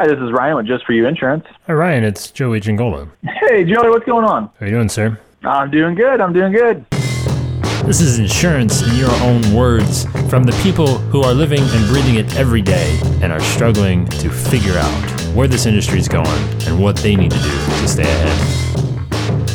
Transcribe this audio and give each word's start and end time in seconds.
Hi, 0.00 0.06
this 0.06 0.20
is 0.20 0.30
Ryan 0.30 0.54
with 0.54 0.66
Just 0.66 0.86
For 0.86 0.92
You 0.92 1.08
Insurance. 1.08 1.44
Hi, 1.66 1.72
Ryan. 1.72 2.04
It's 2.04 2.30
Joey 2.30 2.60
Giangola. 2.60 3.08
Hey, 3.24 3.64
Joey, 3.64 3.90
what's 3.90 4.06
going 4.06 4.24
on? 4.24 4.44
How 4.44 4.52
are 4.60 4.66
you 4.66 4.74
doing, 4.74 4.88
sir? 4.88 5.18
I'm 5.42 5.72
doing 5.72 5.96
good. 5.96 6.20
I'm 6.20 6.32
doing 6.32 6.52
good. 6.52 6.86
This 7.84 8.00
is 8.00 8.20
insurance 8.20 8.80
in 8.80 8.94
your 8.94 9.10
own 9.22 9.52
words 9.52 10.04
from 10.30 10.44
the 10.44 10.56
people 10.62 10.98
who 10.98 11.22
are 11.22 11.34
living 11.34 11.58
and 11.60 11.88
breathing 11.88 12.14
it 12.14 12.36
every 12.36 12.62
day 12.62 12.96
and 13.22 13.32
are 13.32 13.40
struggling 13.40 14.06
to 14.06 14.30
figure 14.30 14.78
out 14.78 15.10
where 15.34 15.48
this 15.48 15.66
industry 15.66 15.98
is 15.98 16.06
going 16.06 16.28
and 16.68 16.80
what 16.80 16.94
they 16.98 17.16
need 17.16 17.32
to 17.32 17.38
do 17.38 17.50
to 17.50 17.88
stay 17.88 18.04
ahead. 18.04 18.38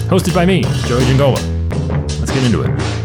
Hosted 0.09 0.35
by 0.35 0.45
me, 0.45 0.63
Joey 0.87 1.05
Giangola. 1.05 1.39
Let's 2.19 2.31
get 2.31 2.43
into 2.43 2.63
it. 2.63 3.02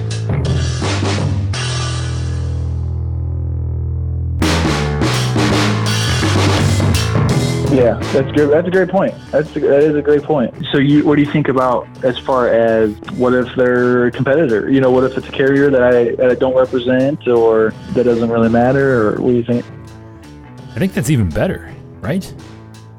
Yeah, 7.70 7.98
that's 8.12 8.32
good. 8.32 8.50
That's 8.50 8.66
a 8.66 8.70
great 8.70 8.88
point. 8.88 9.14
That's 9.30 9.54
a, 9.54 9.60
that 9.60 9.82
is 9.82 9.94
a 9.94 10.00
great 10.00 10.22
point. 10.22 10.54
So, 10.72 10.78
you, 10.78 11.04
what 11.04 11.16
do 11.16 11.22
you 11.22 11.30
think 11.30 11.48
about 11.48 11.86
as 12.02 12.18
far 12.18 12.48
as 12.48 12.98
what 13.12 13.34
if 13.34 13.54
they're 13.56 14.06
a 14.06 14.10
competitor? 14.10 14.70
You 14.70 14.80
know, 14.80 14.90
what 14.90 15.04
if 15.04 15.18
it's 15.18 15.28
a 15.28 15.32
carrier 15.32 15.70
that 15.70 15.82
I, 15.82 16.14
that 16.16 16.30
I 16.30 16.34
don't 16.34 16.56
represent, 16.56 17.28
or 17.28 17.74
that 17.92 18.04
doesn't 18.04 18.30
really 18.30 18.48
matter, 18.48 19.08
or 19.08 19.20
what 19.20 19.32
do 19.32 19.36
you 19.36 19.44
think? 19.44 19.66
I 20.74 20.78
think 20.78 20.94
that's 20.94 21.10
even 21.10 21.28
better, 21.28 21.70
right? 22.00 22.22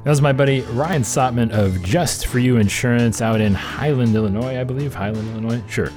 That 0.04 0.10
was 0.10 0.22
my 0.22 0.32
buddy 0.32 0.60
Ryan 0.60 1.02
Sotman 1.02 1.50
of 1.50 1.82
Just 1.82 2.28
For 2.28 2.38
You 2.38 2.56
Insurance 2.56 3.20
out 3.20 3.40
in 3.40 3.54
Highland, 3.54 4.14
Illinois, 4.14 4.60
I 4.60 4.64
believe. 4.64 4.94
Highland, 4.94 5.28
Illinois? 5.30 5.62
Sure. 5.68 5.90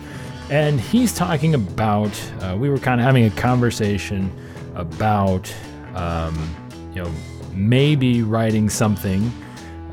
And 0.49 0.81
he's 0.81 1.13
talking 1.13 1.53
about, 1.53 2.11
uh, 2.41 2.57
we 2.59 2.69
were 2.69 2.79
kind 2.79 2.99
of 2.99 3.05
having 3.05 3.25
a 3.25 3.29
conversation 3.29 4.31
about, 4.75 5.53
um, 5.95 6.55
you 6.93 7.03
know, 7.03 7.11
maybe 7.55 8.21
writing 8.23 8.69
something 8.69 9.31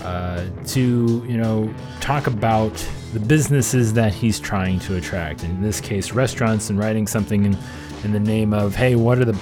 uh, 0.02 0.46
to, 0.66 1.24
you 1.28 1.36
know, 1.36 1.72
talk 2.00 2.26
about 2.26 2.72
the 3.12 3.20
businesses 3.20 3.92
that 3.92 4.14
he's 4.14 4.40
trying 4.40 4.78
to 4.80 4.96
attract. 4.96 5.44
In 5.44 5.60
this 5.62 5.80
case, 5.80 6.12
restaurants, 6.12 6.70
and 6.70 6.78
writing 6.78 7.06
something 7.06 7.44
in, 7.44 7.58
in 8.04 8.12
the 8.12 8.20
name 8.20 8.54
of, 8.54 8.74
hey, 8.74 8.94
what 8.94 9.18
are 9.18 9.24
the 9.24 9.38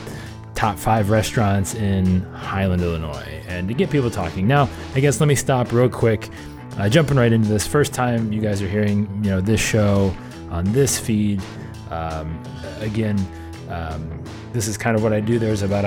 top 0.58 0.76
five 0.76 1.08
restaurants 1.08 1.76
in 1.76 2.20
Highland, 2.32 2.82
Illinois, 2.82 3.40
and 3.46 3.68
to 3.68 3.74
get 3.74 3.90
people 3.90 4.10
talking. 4.10 4.44
Now, 4.48 4.68
I 4.96 4.98
guess 4.98 5.20
let 5.20 5.28
me 5.28 5.36
stop 5.36 5.70
real 5.70 5.88
quick, 5.88 6.28
uh, 6.76 6.88
jumping 6.88 7.16
right 7.16 7.32
into 7.32 7.48
this. 7.48 7.64
First 7.64 7.94
time 7.94 8.32
you 8.32 8.40
guys 8.40 8.60
are 8.60 8.68
hearing, 8.68 9.08
you 9.22 9.30
know, 9.30 9.40
this 9.40 9.60
show 9.60 10.12
on 10.50 10.64
this 10.72 10.98
feed. 10.98 11.40
Um, 11.90 12.42
again, 12.80 13.16
um, 13.70 14.20
this 14.52 14.66
is 14.66 14.76
kind 14.76 14.96
of 14.96 15.02
what 15.04 15.12
I 15.12 15.20
do. 15.20 15.38
There's 15.38 15.62
about 15.62 15.84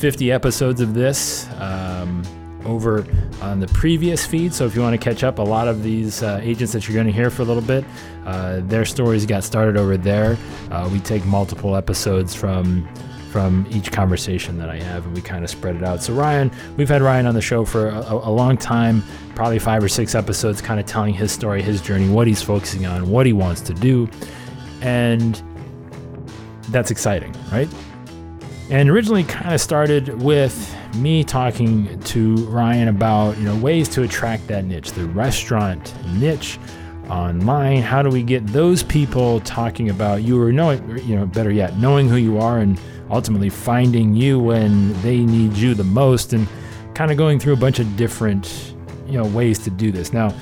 150 0.00 0.32
episodes 0.32 0.80
of 0.80 0.94
this. 0.94 1.46
Um, 1.58 2.22
over 2.64 3.06
on 3.42 3.60
the 3.60 3.66
previous 3.68 4.26
feed. 4.26 4.54
So 4.54 4.64
if 4.64 4.74
you 4.74 4.80
want 4.80 4.98
to 4.98 4.98
catch 4.98 5.22
up, 5.24 5.38
a 5.38 5.42
lot 5.42 5.68
of 5.68 5.82
these 5.82 6.22
uh, 6.22 6.40
agents 6.42 6.72
that 6.72 6.86
you're 6.86 6.94
going 6.94 7.06
to 7.06 7.12
hear 7.12 7.30
for 7.30 7.42
a 7.42 7.44
little 7.44 7.62
bit, 7.62 7.84
uh, 8.24 8.60
their 8.64 8.84
stories 8.84 9.24
got 9.26 9.44
started 9.44 9.78
over 9.78 9.96
there. 9.96 10.38
Uh, 10.70 10.88
we 10.92 11.00
take 11.00 11.24
multiple 11.26 11.76
episodes 11.76 12.34
from 12.34 12.88
from 13.30 13.66
each 13.70 13.92
conversation 13.92 14.58
that 14.58 14.68
I 14.68 14.80
have, 14.80 15.06
and 15.06 15.14
we 15.14 15.22
kind 15.22 15.44
of 15.44 15.50
spread 15.50 15.76
it 15.76 15.84
out. 15.84 16.02
So 16.02 16.12
Ryan, 16.14 16.50
we've 16.76 16.88
had 16.88 17.00
Ryan 17.00 17.26
on 17.26 17.34
the 17.34 17.40
show 17.40 17.64
for 17.64 17.88
a, 17.88 18.12
a 18.12 18.30
long 18.30 18.56
time, 18.56 19.04
probably 19.34 19.58
five 19.58 19.84
or 19.84 19.88
six 19.88 20.14
episodes, 20.14 20.60
kind 20.60 20.80
of 20.80 20.86
telling 20.86 21.14
his 21.14 21.30
story, 21.30 21.62
his 21.62 21.80
journey, 21.80 22.08
what 22.08 22.26
he's 22.26 22.42
focusing 22.42 22.86
on, 22.86 23.08
what 23.08 23.26
he 23.26 23.32
wants 23.32 23.60
to 23.62 23.74
do, 23.74 24.08
and 24.82 25.42
that's 26.70 26.90
exciting, 26.90 27.34
right? 27.52 27.68
And 28.70 28.88
originally 28.88 29.24
kind 29.24 29.52
of 29.52 29.60
started 29.60 30.22
with 30.22 30.76
me 30.94 31.24
talking 31.24 31.98
to 32.00 32.36
Ryan 32.46 32.86
about, 32.86 33.36
you 33.36 33.44
know, 33.44 33.56
ways 33.56 33.88
to 33.88 34.02
attract 34.02 34.46
that 34.46 34.64
niche, 34.64 34.92
the 34.92 35.06
restaurant 35.06 35.92
niche 36.14 36.56
online. 37.08 37.82
How 37.82 38.00
do 38.00 38.10
we 38.10 38.22
get 38.22 38.46
those 38.46 38.84
people 38.84 39.40
talking 39.40 39.90
about 39.90 40.22
you 40.22 40.40
or 40.40 40.52
knowing, 40.52 40.98
you 40.98 41.16
know, 41.16 41.26
better 41.26 41.50
yet, 41.50 41.78
knowing 41.78 42.08
who 42.08 42.14
you 42.14 42.38
are 42.38 42.58
and 42.58 42.80
ultimately 43.10 43.50
finding 43.50 44.14
you 44.14 44.38
when 44.38 44.92
they 45.02 45.18
need 45.18 45.54
you 45.54 45.74
the 45.74 45.82
most 45.82 46.32
and 46.32 46.46
kind 46.94 47.10
of 47.10 47.16
going 47.16 47.40
through 47.40 47.54
a 47.54 47.56
bunch 47.56 47.80
of 47.80 47.96
different, 47.96 48.72
you 49.08 49.18
know, 49.18 49.26
ways 49.26 49.58
to 49.58 49.70
do 49.70 49.90
this. 49.90 50.12
Now, 50.12 50.32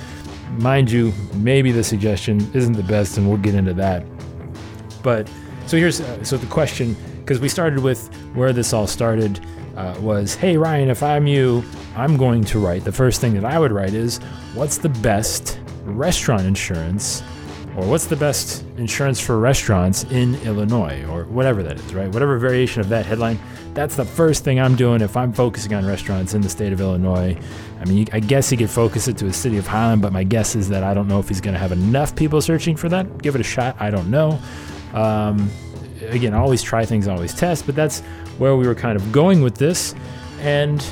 mind 0.58 0.90
you, 0.90 1.14
maybe 1.36 1.72
the 1.72 1.82
suggestion 1.82 2.46
isn't 2.52 2.74
the 2.74 2.82
best 2.82 3.16
and 3.16 3.26
we'll 3.26 3.38
get 3.38 3.54
into 3.54 3.72
that. 3.72 4.04
But 5.02 5.30
so 5.66 5.78
here's 5.78 6.02
uh, 6.02 6.22
so 6.24 6.36
the 6.36 6.46
question 6.46 6.94
because 7.28 7.42
we 7.42 7.48
started 7.50 7.80
with 7.80 8.08
where 8.32 8.54
this 8.54 8.72
all 8.72 8.86
started 8.86 9.38
uh, 9.76 9.94
was 10.00 10.34
hey 10.34 10.56
Ryan 10.56 10.88
if 10.88 11.02
I'm 11.02 11.26
you 11.26 11.62
I'm 11.94 12.16
going 12.16 12.42
to 12.44 12.58
write. 12.58 12.84
The 12.84 12.92
first 12.92 13.20
thing 13.20 13.34
that 13.34 13.44
I 13.44 13.58
would 13.58 13.70
write 13.70 13.92
is 13.92 14.16
what's 14.54 14.78
the 14.78 14.88
best 14.88 15.60
restaurant 15.84 16.46
insurance 16.46 17.22
or 17.76 17.86
what's 17.86 18.06
the 18.06 18.16
best 18.16 18.64
insurance 18.78 19.20
for 19.20 19.38
restaurants 19.38 20.04
in 20.04 20.36
Illinois? 20.36 21.04
Or 21.04 21.24
whatever 21.24 21.62
that 21.64 21.78
is 21.78 21.92
right? 21.92 22.08
Whatever 22.08 22.38
variation 22.38 22.80
of 22.80 22.88
that 22.88 23.04
headline. 23.04 23.38
That's 23.74 23.94
the 23.94 24.06
first 24.06 24.42
thing 24.42 24.58
I'm 24.58 24.74
doing 24.74 25.02
if 25.02 25.14
I'm 25.14 25.34
focusing 25.34 25.74
on 25.74 25.84
restaurants 25.84 26.32
in 26.32 26.40
the 26.40 26.48
state 26.48 26.72
of 26.72 26.80
Illinois. 26.80 27.38
I 27.78 27.84
mean 27.84 28.08
I 28.10 28.20
guess 28.20 28.48
he 28.48 28.56
could 28.56 28.70
focus 28.70 29.06
it 29.06 29.18
to 29.18 29.26
a 29.26 29.34
city 29.34 29.58
of 29.58 29.66
Highland 29.66 30.00
but 30.00 30.14
my 30.14 30.24
guess 30.24 30.56
is 30.56 30.70
that 30.70 30.82
I 30.82 30.94
don't 30.94 31.08
know 31.08 31.18
if 31.18 31.28
he's 31.28 31.42
going 31.42 31.52
to 31.52 31.60
have 31.60 31.72
enough 31.72 32.16
people 32.16 32.40
searching 32.40 32.74
for 32.74 32.88
that. 32.88 33.20
Give 33.20 33.34
it 33.34 33.42
a 33.42 33.44
shot. 33.44 33.76
I 33.78 33.90
don't 33.90 34.10
know. 34.10 34.40
Um, 34.94 35.50
again, 36.02 36.34
always 36.34 36.62
try 36.62 36.84
things, 36.84 37.08
always 37.08 37.34
test, 37.34 37.66
but 37.66 37.74
that's 37.74 38.00
where 38.38 38.56
we 38.56 38.66
were 38.66 38.74
kind 38.74 38.96
of 38.96 39.12
going 39.12 39.42
with 39.42 39.56
this. 39.56 39.94
And, 40.40 40.84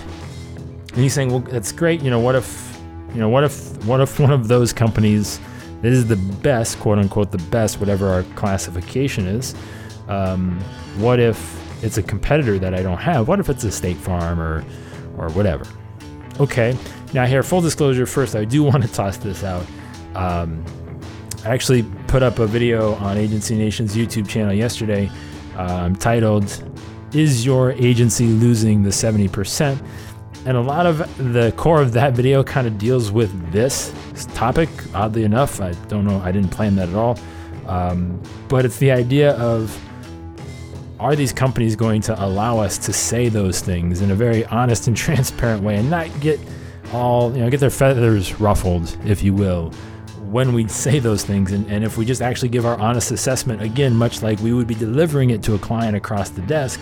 he's 0.97 1.15
saying, 1.15 1.31
well, 1.31 1.41
that's 1.41 1.72
great. 1.72 2.03
You 2.03 2.11
know, 2.11 2.19
what 2.19 2.34
if, 2.34 2.78
you 3.12 3.21
know, 3.21 3.28
what 3.28 3.45
if, 3.45 3.84
what 3.84 4.00
if 4.00 4.19
one 4.19 4.33
of 4.33 4.49
those 4.49 4.72
companies 4.72 5.41
that 5.83 5.93
is 5.93 6.06
the 6.06 6.16
best, 6.16 6.81
quote 6.81 6.99
unquote, 6.99 7.31
the 7.31 7.39
best, 7.50 7.78
whatever 7.81 8.09
our 8.09 8.22
classification 8.34 9.27
is, 9.27 9.55
um, 10.09 10.59
what 10.99 11.21
if 11.21 11.84
it's 11.84 11.99
a 11.99 12.03
competitor 12.03 12.59
that 12.59 12.75
I 12.75 12.83
don't 12.83 12.99
have? 12.99 13.28
What 13.28 13.41
if 13.41 13.49
it's 13.49 13.65
a 13.65 13.71
State 13.71 13.97
Farm 13.97 14.41
or, 14.41 14.65
or 15.19 15.28
whatever? 15.31 15.66
Okay. 16.41 16.77
Now, 17.12 17.27
here, 17.27 17.43
full 17.43 17.61
disclosure 17.61 18.06
first, 18.06 18.34
I 18.34 18.45
do 18.45 18.62
want 18.65 18.83
to 18.83 18.93
toss 18.93 19.16
this 19.19 19.45
out. 19.45 19.66
Um, 20.15 20.65
I 21.47 21.51
actually 21.51 21.84
put 22.09 22.25
up 22.25 22.41
a 22.41 22.47
video 22.47 22.95
on 22.95 23.17
Agency 23.17 23.55
Nation's 23.55 23.95
YouTube 23.95 24.29
channel 24.29 24.53
yesterday 24.53 25.09
um, 25.55 25.95
titled, 25.95 26.45
Is 27.12 27.47
Your 27.47 27.71
Agency 27.71 28.27
Losing 28.27 28.83
the 28.83 28.91
70%? 28.91 29.81
And 30.45 30.57
a 30.57 30.61
lot 30.61 30.87
of 30.87 30.99
the 31.33 31.53
core 31.57 31.81
of 31.81 31.93
that 31.93 32.15
video 32.15 32.43
kind 32.43 32.67
of 32.67 32.79
deals 32.79 33.12
with 33.12 33.53
this 33.53 33.95
topic, 34.34 34.69
oddly 34.93 35.23
enough. 35.23 35.61
I 35.61 35.71
don't 35.87 36.05
know, 36.05 36.19
I 36.19 36.33
didn't 36.33 36.51
plan 36.51 36.75
that 36.77 36.89
at 36.89 36.97
all. 36.97 37.17
Um, 37.69 38.21
but 38.49 38.65
it's 38.65 38.78
the 38.78 38.91
idea 38.91 39.37
of 39.37 39.81
are 40.99 41.15
these 41.15 41.33
companies 41.33 41.77
going 41.77 42.01
to 42.03 42.25
allow 42.25 42.59
us 42.59 42.77
to 42.78 42.93
say 42.93 43.28
those 43.28 43.61
things 43.61 44.01
in 44.01 44.11
a 44.11 44.17
very 44.17 44.45
honest 44.47 44.89
and 44.89 44.97
transparent 44.97 45.63
way 45.63 45.77
and 45.77 45.89
not 45.91 46.09
get 46.19 46.41
all, 46.93 47.33
you 47.33 47.39
know, 47.39 47.51
get 47.51 47.61
their 47.61 47.71
feathers 47.71 48.41
ruffled, 48.41 48.97
if 49.05 49.23
you 49.23 49.33
will, 49.33 49.73
when 50.31 50.53
we 50.53 50.66
say 50.69 50.98
those 50.98 51.25
things 51.25 51.53
and, 51.53 51.66
and 51.70 51.84
if 51.84 51.97
we 51.97 52.04
just 52.04 52.22
actually 52.22 52.48
give 52.48 52.66
our 52.66 52.78
honest 52.78 53.10
assessment 53.10 53.62
again 53.62 53.94
much 53.94 54.22
like 54.22 54.38
we 54.41 54.53
would 54.53 54.66
be 54.66 54.75
delivering 54.75 55.31
it 55.31 55.42
to 55.42 55.54
a 55.54 55.59
client 55.59 55.97
across 55.97 56.31
the 56.31 56.42
desk 56.42 56.81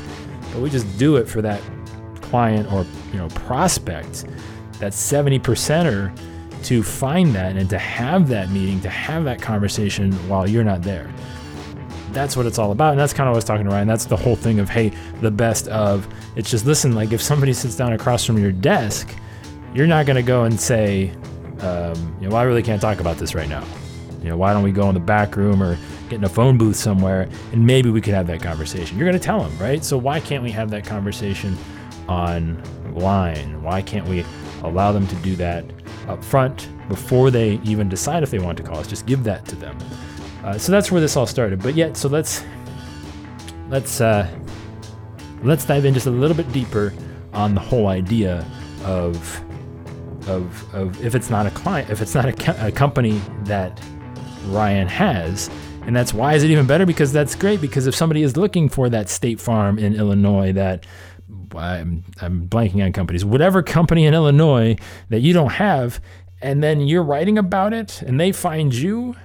but 0.52 0.60
we 0.60 0.70
just 0.70 0.98
do 0.98 1.16
it 1.16 1.28
for 1.28 1.42
that 1.42 1.60
client 2.22 2.70
or 2.72 2.86
you 3.12 3.18
know 3.18 3.28
prospect 3.28 4.24
that 4.78 4.94
70 4.94 5.38
percenter 5.40 6.16
to 6.64 6.82
find 6.82 7.34
that 7.34 7.56
and 7.56 7.68
to 7.70 7.78
have 7.78 8.28
that 8.28 8.50
meeting 8.50 8.80
to 8.80 8.88
have 8.88 9.24
that 9.24 9.40
conversation 9.40 10.12
while 10.28 10.48
you're 10.48 10.64
not 10.64 10.82
there. 10.82 11.12
That's 12.12 12.36
what 12.36 12.46
it's 12.46 12.58
all 12.58 12.72
about 12.72 12.92
and 12.92 13.00
that's 13.00 13.12
kind 13.12 13.28
of 13.28 13.32
what 13.32 13.36
i 13.36 13.38
was 13.38 13.44
talking 13.44 13.64
to 13.64 13.70
ryan. 13.70 13.86
That's 13.86 14.06
the 14.06 14.16
whole 14.16 14.36
thing 14.36 14.60
of 14.60 14.68
hey 14.68 14.92
the 15.20 15.30
best 15.30 15.68
of 15.68 16.08
it's 16.36 16.50
just 16.50 16.64
listen 16.64 16.94
like 16.94 17.12
if 17.12 17.20
somebody 17.20 17.52
sits 17.52 17.76
down 17.76 17.92
across 17.92 18.24
from 18.24 18.38
your 18.38 18.52
desk 18.52 19.14
you're 19.74 19.86
not 19.86 20.06
going 20.06 20.16
to 20.16 20.22
go 20.22 20.44
and 20.44 20.58
say 20.58 21.12
um, 21.60 22.16
you 22.20 22.28
know, 22.28 22.36
I 22.36 22.42
really 22.42 22.62
can't 22.62 22.80
talk 22.80 23.00
about 23.00 23.16
this 23.16 23.34
right 23.34 23.48
now. 23.48 23.64
You 24.22 24.30
know, 24.30 24.36
why 24.38 24.54
don't 24.54 24.62
we 24.62 24.72
go 24.72 24.88
in 24.88 24.94
the 24.94 25.00
back 25.00 25.36
room 25.36 25.62
or 25.62 25.76
get 26.08 26.14
in 26.14 26.24
a 26.24 26.28
phone 26.28 26.56
booth 26.56 26.76
somewhere 26.76 27.28
and 27.52 27.66
maybe 27.66 27.90
we 27.90 28.00
could 28.00 28.14
have 28.14 28.26
that 28.28 28.40
conversation? 28.42 28.96
You're 28.96 29.06
going 29.06 29.20
to 29.20 29.24
tell 29.24 29.42
them, 29.42 29.56
right? 29.58 29.84
So 29.84 29.98
why 29.98 30.18
can't 30.18 30.42
we 30.42 30.50
have 30.50 30.70
that 30.70 30.84
conversation 30.86 31.58
online? 32.08 33.62
Why 33.62 33.82
can't 33.82 34.08
we 34.08 34.24
allow 34.62 34.92
them 34.92 35.06
to 35.08 35.14
do 35.16 35.36
that 35.36 35.64
up 36.08 36.24
front 36.24 36.70
before 36.88 37.30
they 37.30 37.60
even 37.64 37.88
decide 37.90 38.22
if 38.22 38.30
they 38.30 38.38
want 38.38 38.56
to 38.56 38.62
call 38.62 38.78
us? 38.78 38.86
Just 38.86 39.04
give 39.04 39.24
that 39.24 39.44
to 39.46 39.56
them. 39.56 39.76
Uh, 40.42 40.56
so 40.56 40.72
that's 40.72 40.90
where 40.90 41.02
this 41.02 41.16
all 41.18 41.26
started. 41.26 41.62
But 41.62 41.74
yet, 41.74 41.96
so 41.96 42.08
let's 42.08 42.42
let's 43.68 44.00
uh, 44.00 44.26
let's 45.42 45.66
dive 45.66 45.84
in 45.84 45.92
just 45.92 46.06
a 46.06 46.10
little 46.10 46.36
bit 46.36 46.50
deeper 46.50 46.94
on 47.34 47.54
the 47.54 47.60
whole 47.60 47.88
idea 47.88 48.46
of 48.84 49.43
of, 50.28 50.74
of 50.74 51.04
if 51.04 51.14
it's 51.14 51.30
not 51.30 51.46
a 51.46 51.50
client, 51.50 51.90
if 51.90 52.00
it's 52.00 52.14
not 52.14 52.26
a, 52.26 52.66
a 52.66 52.72
company 52.72 53.20
that 53.44 53.80
Ryan 54.46 54.88
has. 54.88 55.50
And 55.86 55.94
that's 55.94 56.14
why 56.14 56.34
is 56.34 56.42
it 56.42 56.50
even 56.50 56.66
better? 56.66 56.86
Because 56.86 57.12
that's 57.12 57.34
great. 57.34 57.60
Because 57.60 57.86
if 57.86 57.94
somebody 57.94 58.22
is 58.22 58.36
looking 58.36 58.68
for 58.68 58.88
that 58.88 59.08
State 59.08 59.40
Farm 59.40 59.78
in 59.78 59.94
Illinois, 59.94 60.52
that 60.52 60.86
I'm, 61.54 62.04
I'm 62.20 62.48
blanking 62.48 62.84
on 62.84 62.92
companies, 62.92 63.24
whatever 63.24 63.62
company 63.62 64.06
in 64.06 64.14
Illinois 64.14 64.76
that 65.10 65.20
you 65.20 65.32
don't 65.32 65.52
have, 65.52 66.00
and 66.40 66.62
then 66.62 66.80
you're 66.80 67.02
writing 67.02 67.38
about 67.38 67.72
it 67.72 68.02
and 68.02 68.20
they 68.20 68.32
find 68.32 68.74
you. 68.74 69.16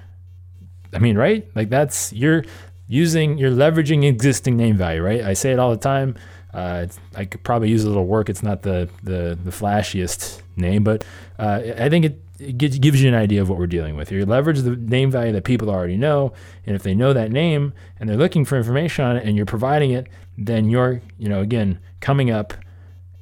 I 0.93 0.99
mean, 0.99 1.17
right? 1.17 1.47
Like 1.55 1.69
that's, 1.69 2.11
you're 2.13 2.43
using, 2.87 3.37
you're 3.37 3.51
leveraging 3.51 4.03
existing 4.03 4.57
name 4.57 4.75
value, 4.75 5.01
right? 5.01 5.21
I 5.21 5.33
say 5.33 5.51
it 5.51 5.59
all 5.59 5.71
the 5.71 5.77
time. 5.77 6.15
Uh, 6.53 6.87
I 7.15 7.25
could 7.25 7.43
probably 7.43 7.69
use 7.69 7.83
a 7.83 7.87
little 7.87 8.05
work. 8.05 8.29
It's 8.29 8.41
not 8.41 8.63
the, 8.63 8.89
the, 9.03 9.37
the 9.43 9.51
flashiest 9.51 10.41
name, 10.55 10.83
but 10.83 11.03
uh, 11.37 11.61
I 11.77 11.89
think 11.89 12.05
it, 12.05 12.21
it 12.39 12.57
gives 12.57 13.01
you 13.01 13.07
an 13.07 13.15
idea 13.15 13.41
of 13.41 13.49
what 13.49 13.59
we're 13.59 13.67
dealing 13.67 13.95
with. 13.95 14.11
You 14.11 14.25
leverage 14.25 14.61
the 14.61 14.75
name 14.75 15.11
value 15.11 15.31
that 15.33 15.43
people 15.43 15.69
already 15.69 15.97
know, 15.97 16.33
and 16.65 16.75
if 16.75 16.83
they 16.83 16.95
know 16.95 17.13
that 17.13 17.31
name 17.31 17.73
and 17.99 18.09
they're 18.09 18.17
looking 18.17 18.45
for 18.45 18.57
information 18.57 19.05
on 19.05 19.17
it, 19.17 19.27
and 19.27 19.37
you're 19.37 19.45
providing 19.45 19.91
it, 19.91 20.07
then 20.37 20.69
you're, 20.69 21.01
you 21.17 21.29
know, 21.29 21.41
again, 21.41 21.79
coming 21.99 22.31
up 22.31 22.53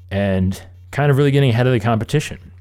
and 0.10 0.64
kind 0.92 1.12
of 1.12 1.18
really 1.18 1.32
getting 1.32 1.50
ahead 1.50 1.68
of 1.68 1.74
the 1.74 1.80
competition. 1.80 2.52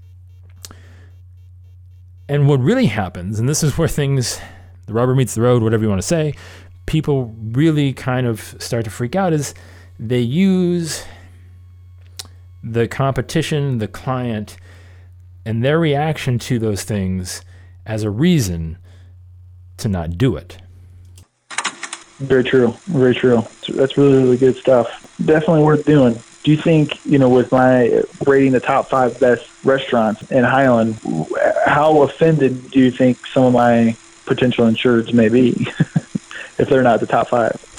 And 2.29 2.49
what 2.49 2.59
really 2.59 2.87
happens, 2.87 3.39
and 3.39 3.49
this 3.49 3.63
is 3.63 3.79
where 3.79 3.87
things, 3.87 4.41
the 4.87 4.93
rubber 4.93 5.15
meets 5.15 5.37
the 5.37 5.43
road, 5.43 5.63
whatever 5.63 5.85
you 5.85 5.89
want 5.89 6.01
to 6.01 6.07
say, 6.07 6.35
people 6.87 7.35
really 7.53 7.93
kind 7.93 8.27
of 8.27 8.57
start 8.59 8.85
to 8.85 8.91
freak 8.91 9.15
out 9.15 9.33
is 9.33 9.55
they 9.99 10.21
use 10.21 11.05
the 12.63 12.89
competition, 12.89 13.79
the 13.79 13.89
client, 13.89 14.57
and 15.45 15.65
their 15.65 15.79
reaction 15.79 16.39
to 16.41 16.59
those 16.59 16.83
things 16.83 17.43
as 17.85 18.03
a 18.03 18.11
reason 18.11 18.79
to 19.79 19.89
not 19.89 20.19
do 20.19 20.37
it. 20.37 20.59
Very 22.19 22.45
true. 22.45 22.75
Very 22.87 23.15
true. 23.15 23.45
That's 23.69 23.97
really, 23.97 24.23
really 24.23 24.37
good 24.37 24.57
stuff. 24.57 25.15
Definitely 25.25 25.63
worth 25.65 25.85
doing. 25.85 26.19
Do 26.45 26.51
you 26.51 26.57
think, 26.57 27.05
you 27.05 27.19
know, 27.19 27.29
with 27.29 27.53
my 27.53 28.03
rating 28.27 28.53
the 28.53 28.61
top 28.61 28.89
five 28.89 29.19
best 29.21 29.47
restaurants 29.65 30.31
in 30.31 30.45
Highland, 30.45 30.99
how 31.67 32.03
offended 32.03 32.71
do 32.71 32.81
you 32.81 32.91
think 32.91 33.25
some 33.27 33.45
of 33.45 33.53
my 33.53 33.97
potential 34.25 34.67
insureds 34.67 35.13
may 35.13 35.29
be 35.29 35.51
if 36.59 36.69
they're 36.69 36.83
not 36.83 37.01
the 37.01 37.07
top 37.07 37.29
five? 37.29 37.76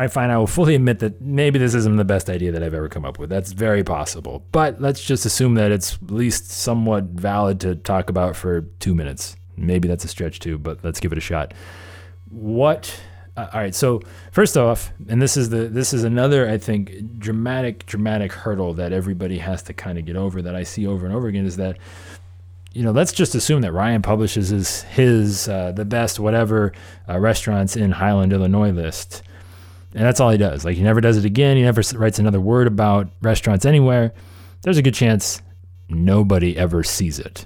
I 0.00 0.08
find 0.08 0.32
I 0.32 0.38
will 0.38 0.46
fully 0.46 0.74
admit 0.74 1.00
that 1.00 1.20
maybe 1.20 1.58
this 1.58 1.74
isn't 1.74 1.96
the 1.96 2.06
best 2.06 2.30
idea 2.30 2.52
that 2.52 2.62
I've 2.62 2.72
ever 2.72 2.88
come 2.88 3.04
up 3.04 3.18
with. 3.18 3.28
That's 3.28 3.52
very 3.52 3.84
possible. 3.84 4.46
But 4.50 4.80
let's 4.80 5.04
just 5.04 5.26
assume 5.26 5.56
that 5.56 5.70
it's 5.70 5.96
at 6.02 6.10
least 6.10 6.50
somewhat 6.50 7.04
valid 7.04 7.60
to 7.60 7.76
talk 7.76 8.08
about 8.08 8.34
for 8.34 8.62
two 8.78 8.94
minutes. 8.94 9.36
Maybe 9.58 9.88
that's 9.88 10.02
a 10.04 10.08
stretch 10.08 10.40
too, 10.40 10.56
but 10.56 10.82
let's 10.82 11.00
give 11.00 11.12
it 11.12 11.18
a 11.18 11.20
shot. 11.20 11.52
What 12.30 12.98
uh, 13.36 13.48
all 13.52 13.60
right. 13.60 13.74
So 13.74 14.00
first 14.32 14.56
off, 14.56 14.90
and 15.06 15.20
this 15.20 15.36
is 15.36 15.50
the 15.50 15.68
this 15.68 15.92
is 15.92 16.02
another 16.02 16.48
I 16.48 16.56
think 16.56 17.18
dramatic 17.18 17.84
dramatic 17.84 18.32
hurdle 18.32 18.72
that 18.74 18.94
everybody 18.94 19.36
has 19.36 19.62
to 19.64 19.74
kind 19.74 19.98
of 19.98 20.06
get 20.06 20.16
over 20.16 20.40
that 20.40 20.54
I 20.54 20.62
see 20.62 20.86
over 20.86 21.04
and 21.04 21.14
over 21.14 21.28
again 21.28 21.44
is 21.44 21.56
that 21.56 21.76
you 22.72 22.82
know 22.82 22.90
let's 22.90 23.12
just 23.12 23.34
assume 23.34 23.60
that 23.60 23.72
Ryan 23.72 24.00
publishes 24.00 24.48
his 24.48 24.82
his 24.84 25.46
uh, 25.46 25.72
the 25.72 25.84
best 25.84 26.18
whatever 26.18 26.72
uh, 27.06 27.18
restaurants 27.18 27.76
in 27.76 27.92
Highland, 27.92 28.32
Illinois 28.32 28.72
list, 28.72 29.22
and 29.94 30.04
that's 30.04 30.20
all 30.20 30.30
he 30.30 30.38
does. 30.38 30.64
Like 30.64 30.76
he 30.76 30.82
never 30.82 31.00
does 31.00 31.16
it 31.16 31.24
again. 31.24 31.56
He 31.56 31.62
never 31.62 31.82
writes 31.94 32.18
another 32.18 32.40
word 32.40 32.66
about 32.66 33.10
restaurants 33.20 33.64
anywhere. 33.64 34.12
There's 34.62 34.78
a 34.78 34.82
good 34.82 34.94
chance 34.94 35.42
nobody 35.88 36.56
ever 36.56 36.82
sees 36.84 37.18
it 37.18 37.44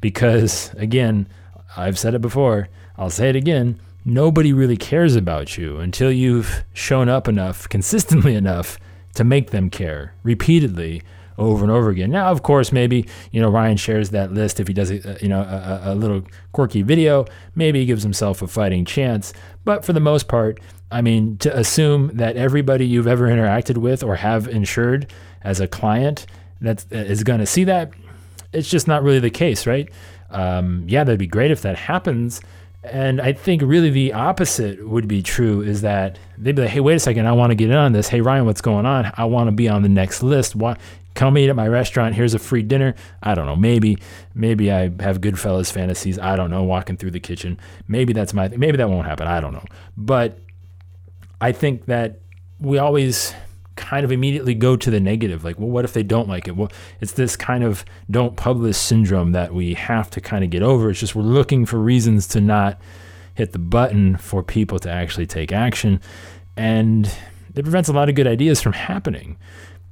because 0.00 0.72
again, 0.74 1.28
I've 1.76 1.98
said 1.98 2.14
it 2.14 2.20
before. 2.20 2.68
I'll 2.96 3.10
say 3.10 3.28
it 3.28 3.36
again 3.36 3.80
nobody 4.08 4.52
really 4.54 4.76
cares 4.76 5.14
about 5.14 5.58
you 5.58 5.78
until 5.78 6.10
you've 6.10 6.64
shown 6.72 7.08
up 7.08 7.28
enough, 7.28 7.68
consistently 7.68 8.34
enough, 8.34 8.78
to 9.14 9.22
make 9.22 9.50
them 9.50 9.68
care 9.68 10.14
repeatedly 10.22 11.02
over 11.38 11.62
and 11.64 11.70
over 11.70 11.88
again. 11.88 12.10
Now, 12.10 12.30
of 12.30 12.42
course, 12.42 12.72
maybe 12.72 13.06
you 13.32 13.40
know 13.40 13.48
Ryan 13.48 13.76
shares 13.76 14.10
that 14.10 14.32
list 14.32 14.60
if 14.60 14.66
he 14.66 14.74
does 14.74 14.90
a, 14.90 15.16
you 15.22 15.28
know 15.28 15.40
a, 15.40 15.92
a, 15.92 15.94
little 15.94 16.22
quirky 16.52 16.82
video. 16.82 17.24
Maybe 17.54 17.80
he 17.80 17.86
gives 17.86 18.02
himself 18.02 18.42
a 18.42 18.48
fighting 18.48 18.84
chance. 18.84 19.32
But 19.64 19.84
for 19.84 19.92
the 19.92 20.00
most 20.00 20.28
part, 20.28 20.60
I 20.90 21.00
mean, 21.00 21.38
to 21.38 21.56
assume 21.56 22.10
that 22.14 22.36
everybody 22.36 22.86
you've 22.86 23.06
ever 23.06 23.28
interacted 23.28 23.78
with 23.78 24.02
or 24.02 24.16
have 24.16 24.48
insured 24.48 25.12
as 25.42 25.60
a 25.60 25.68
client 25.68 26.26
that 26.60 26.84
is 26.90 27.22
going 27.22 27.40
to 27.40 27.46
see 27.46 27.64
that, 27.64 27.92
it's 28.52 28.68
just 28.68 28.88
not 28.88 29.02
really 29.02 29.20
the 29.20 29.30
case, 29.30 29.66
right? 29.66 29.88
Um, 30.30 30.84
yeah, 30.88 31.04
that'd 31.04 31.18
be 31.18 31.26
great 31.26 31.50
if 31.50 31.62
that 31.62 31.76
happens. 31.76 32.40
And 32.84 33.20
I 33.20 33.32
think 33.32 33.62
really 33.62 33.90
the 33.90 34.12
opposite 34.12 34.86
would 34.86 35.08
be 35.08 35.22
true 35.22 35.60
is 35.62 35.82
that 35.82 36.18
they'd 36.38 36.54
be 36.54 36.62
like, 36.62 36.70
hey, 36.70 36.80
wait 36.80 36.94
a 36.94 37.00
second, 37.00 37.26
I 37.26 37.32
want 37.32 37.50
to 37.50 37.54
get 37.54 37.70
in 37.70 37.76
on 37.76 37.92
this. 37.92 38.08
Hey, 38.08 38.20
Ryan, 38.20 38.46
what's 38.46 38.60
going 38.60 38.86
on? 38.86 39.12
I 39.16 39.24
want 39.24 39.48
to 39.48 39.52
be 39.52 39.68
on 39.68 39.82
the 39.82 39.88
next 39.88 40.22
list. 40.22 40.54
Why? 40.54 40.76
Come 41.18 41.36
eat 41.36 41.48
at 41.48 41.56
my 41.56 41.66
restaurant. 41.66 42.14
Here's 42.14 42.34
a 42.34 42.38
free 42.38 42.62
dinner. 42.62 42.94
I 43.20 43.34
don't 43.34 43.46
know. 43.46 43.56
Maybe, 43.56 43.98
maybe 44.34 44.70
I 44.70 44.82
have 45.00 45.20
Goodfellas 45.20 45.72
fantasies. 45.72 46.16
I 46.16 46.36
don't 46.36 46.48
know. 46.48 46.62
Walking 46.62 46.96
through 46.96 47.10
the 47.10 47.18
kitchen. 47.18 47.58
Maybe 47.88 48.12
that's 48.12 48.32
my. 48.32 48.46
Maybe 48.46 48.76
that 48.76 48.88
won't 48.88 49.04
happen. 49.04 49.26
I 49.26 49.40
don't 49.40 49.52
know. 49.52 49.64
But 49.96 50.38
I 51.40 51.50
think 51.50 51.86
that 51.86 52.20
we 52.60 52.78
always 52.78 53.34
kind 53.74 54.04
of 54.04 54.12
immediately 54.12 54.54
go 54.54 54.76
to 54.76 54.92
the 54.92 55.00
negative. 55.00 55.42
Like, 55.42 55.58
well, 55.58 55.68
what 55.68 55.84
if 55.84 55.92
they 55.92 56.04
don't 56.04 56.28
like 56.28 56.46
it? 56.46 56.54
Well, 56.54 56.70
it's 57.00 57.14
this 57.14 57.34
kind 57.34 57.64
of 57.64 57.84
don't 58.08 58.36
publish 58.36 58.76
syndrome 58.76 59.32
that 59.32 59.52
we 59.52 59.74
have 59.74 60.10
to 60.10 60.20
kind 60.20 60.44
of 60.44 60.50
get 60.50 60.62
over. 60.62 60.88
It's 60.88 61.00
just 61.00 61.16
we're 61.16 61.22
looking 61.22 61.66
for 61.66 61.78
reasons 61.78 62.28
to 62.28 62.40
not 62.40 62.80
hit 63.34 63.50
the 63.50 63.58
button 63.58 64.18
for 64.18 64.44
people 64.44 64.78
to 64.78 64.88
actually 64.88 65.26
take 65.26 65.50
action. 65.50 66.00
And 66.56 67.06
it 67.56 67.62
prevents 67.64 67.88
a 67.88 67.92
lot 67.92 68.08
of 68.08 68.14
good 68.14 68.28
ideas 68.28 68.62
from 68.62 68.74
happening. 68.74 69.36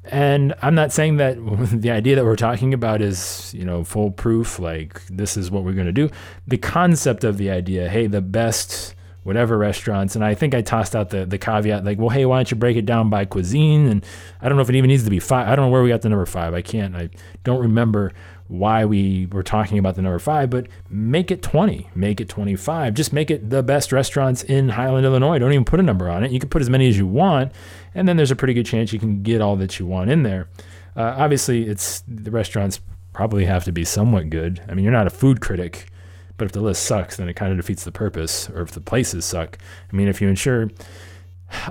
And 0.09 0.55
I'm 0.63 0.75
not 0.75 0.93
saying 0.93 1.17
that 1.17 1.37
the 1.73 1.91
idea 1.91 2.17
that 2.17 2.25
we're 2.25 2.37
talking 2.37 2.75
about 2.75 3.03
is, 3.03 3.53
you 3.55 3.65
know, 3.65 3.85
foolproof, 3.85 4.59
like 4.59 5.05
this 5.07 5.37
is 5.37 5.51
what 5.51 5.65
we're 5.65 5.73
going 5.73 5.87
to 5.87 5.93
do. 5.93 6.11
The 6.47 6.59
concept 6.59 7.25
of 7.25 7.39
the 7.39 7.51
idea, 7.51 7.89
hey, 7.89 8.07
the 8.07 8.21
best 8.21 8.95
whatever 9.27 9.59
restaurants. 9.59 10.15
And 10.15 10.25
I 10.25 10.35
think 10.35 10.55
I 10.55 10.63
tossed 10.63 10.95
out 10.95 11.11
the, 11.11 11.27
the 11.27 11.37
caveat 11.37 11.85
like, 11.85 11.99
well, 11.99 12.11
hey, 12.11 12.25
why 12.27 12.39
don't 12.39 12.49
you 12.49 12.57
break 12.57 12.77
it 12.77 12.87
down 12.87 13.11
by 13.11 13.25
cuisine? 13.25 13.89
And 13.89 14.07
I 14.41 14.49
don't 14.49 14.57
know 14.57 14.63
if 14.63 14.71
it 14.71 14.77
even 14.77 14.87
needs 14.87 15.03
to 15.03 15.11
be 15.11 15.19
five. 15.19 15.49
I 15.49 15.57
don't 15.57 15.65
know 15.65 15.71
where 15.73 15.83
we 15.83 15.89
got 15.89 16.03
the 16.03 16.09
number 16.09 16.27
five. 16.27 16.55
I 16.55 16.63
can't, 16.63 16.95
I 16.95 17.11
don't 17.43 17.61
remember 17.61 18.13
why 18.49 18.85
we 18.85 19.27
were 19.27 19.43
talking 19.43 19.79
about 19.79 19.97
the 19.97 20.03
number 20.03 20.19
five, 20.19 20.51
but 20.51 20.67
make 20.89 21.31
it 21.31 21.43
20, 21.43 21.91
make 21.95 22.21
it 22.21 22.29
25. 22.29 22.95
Just 22.95 23.13
make 23.13 23.31
it 23.31 23.51
the 23.51 23.63
best 23.63 23.93
restaurants 23.93 24.43
in 24.43 24.71
Highland, 24.71 25.05
Illinois. 25.05 25.39
Don't 25.39 25.53
even 25.53 25.65
put 25.65 25.81
a 25.81 25.83
number 25.83 26.09
on 26.09 26.25
it. 26.25 26.31
You 26.31 26.41
can 26.41 26.49
put 26.49 26.63
as 26.63 26.71
many 26.71 26.89
as 26.89 26.97
you 26.97 27.07
want. 27.07 27.53
And 27.95 28.07
then 28.09 28.17
there's 28.17 28.31
a 28.31 28.37
pretty 28.37 28.55
good 28.55 28.67
chance 28.67 28.93
you 28.93 28.99
can 28.99 29.23
get 29.23 29.41
all 29.41 29.57
that 29.57 29.79
you 29.79 29.87
want 29.87 30.11
in 30.11 30.23
there. 30.23 30.49
Uh, 30.95 31.15
obviously, 31.17 31.67
it's 31.67 32.03
the 32.07 32.31
restaurants 32.31 32.81
probably 33.13 33.47
have 33.47 33.65
to 33.65 33.73
be 33.73 33.85
somewhat 33.85 34.31
good. 34.31 34.63
I 34.69 34.75
mean, 34.75 34.85
you're 34.85 34.93
not 34.93 35.07
a 35.07 35.11
food 35.11 35.41
critic 35.41 35.89
but 36.37 36.47
if 36.47 36.53
the 36.53 36.61
list 36.61 36.85
sucks, 36.85 37.17
then 37.17 37.29
it 37.29 37.35
kind 37.35 37.53
of 37.53 37.59
defeats 37.59 37.85
the 37.85 37.93
purpose. 37.93 38.51
Or 38.51 38.63
if 38.63 38.73
the 38.73 38.81
places 38.81 39.25
suck, 39.25 39.59
I 39.91 39.97
mean, 39.97 40.09
if 40.09 40.21
you 40.21 40.29
insure, 40.29 40.71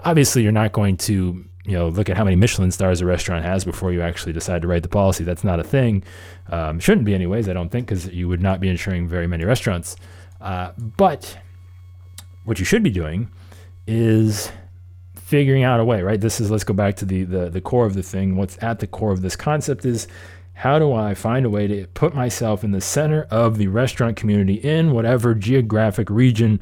obviously 0.03 0.44
you're 0.44 0.51
not 0.51 0.72
going 0.72 0.98
to 0.98 1.46
you 1.65 1.74
know 1.74 1.89
look 1.89 2.10
at 2.10 2.17
how 2.17 2.24
many 2.24 2.36
Michelin 2.36 2.72
stars 2.72 3.01
a 3.01 3.05
restaurant 3.05 3.43
has 3.43 3.65
before 3.65 3.91
you 3.91 4.01
actually 4.01 4.34
decide 4.34 4.62
to 4.62 4.67
write 4.67 4.84
the 4.84 4.89
policy. 4.89 5.24
That's 5.24 5.43
not 5.43 5.60
a 5.60 5.63
thing. 5.63 6.03
Um, 6.50 6.79
shouldn't 6.79 7.05
be 7.05 7.15
anyways. 7.15 7.50
I 7.50 7.53
don't 7.53 7.69
think 7.69 7.88
because 7.88 8.07
you 8.07 8.27
would 8.27 8.41
not 8.41 8.60
be 8.60 8.69
insuring 8.69 9.07
very 9.07 9.27
many 9.27 9.43
restaurants. 9.45 9.95
Uh, 10.39 10.72
but 10.77 11.38
what 12.43 12.60
you 12.60 12.65
should 12.65 12.84
be 12.84 12.91
doing 12.91 13.31
is 13.88 14.51
figuring 15.15 15.63
out 15.63 15.79
a 15.79 15.86
way. 15.86 16.01
Right. 16.03 16.22
This 16.22 16.39
is 16.39 16.51
let's 16.51 16.63
go 16.63 16.74
back 16.74 16.95
to 16.98 17.05
the 17.05 17.24
the 17.24 17.50
the 17.50 17.62
core 17.62 17.86
of 17.86 17.95
the 17.95 18.03
thing. 18.03 18.36
What's 18.36 18.62
at 18.62 18.79
the 18.79 18.88
core 18.88 19.12
of 19.12 19.22
this 19.22 19.36
concept 19.36 19.86
is 19.86 20.07
how 20.53 20.79
do 20.79 20.93
I 20.93 21.13
find 21.13 21.45
a 21.45 21.50
way 21.50 21.67
to 21.67 21.88
put 21.88 22.15
myself 22.15 22.63
in 22.63 22.72
the 22.72 22.79
center 22.79 23.27
of 23.29 23.57
the 23.57 23.67
restaurant 23.67 24.15
community 24.15 24.53
in 24.53 24.91
whatever 24.91 25.36
geographic 25.36 26.10
region 26.10 26.62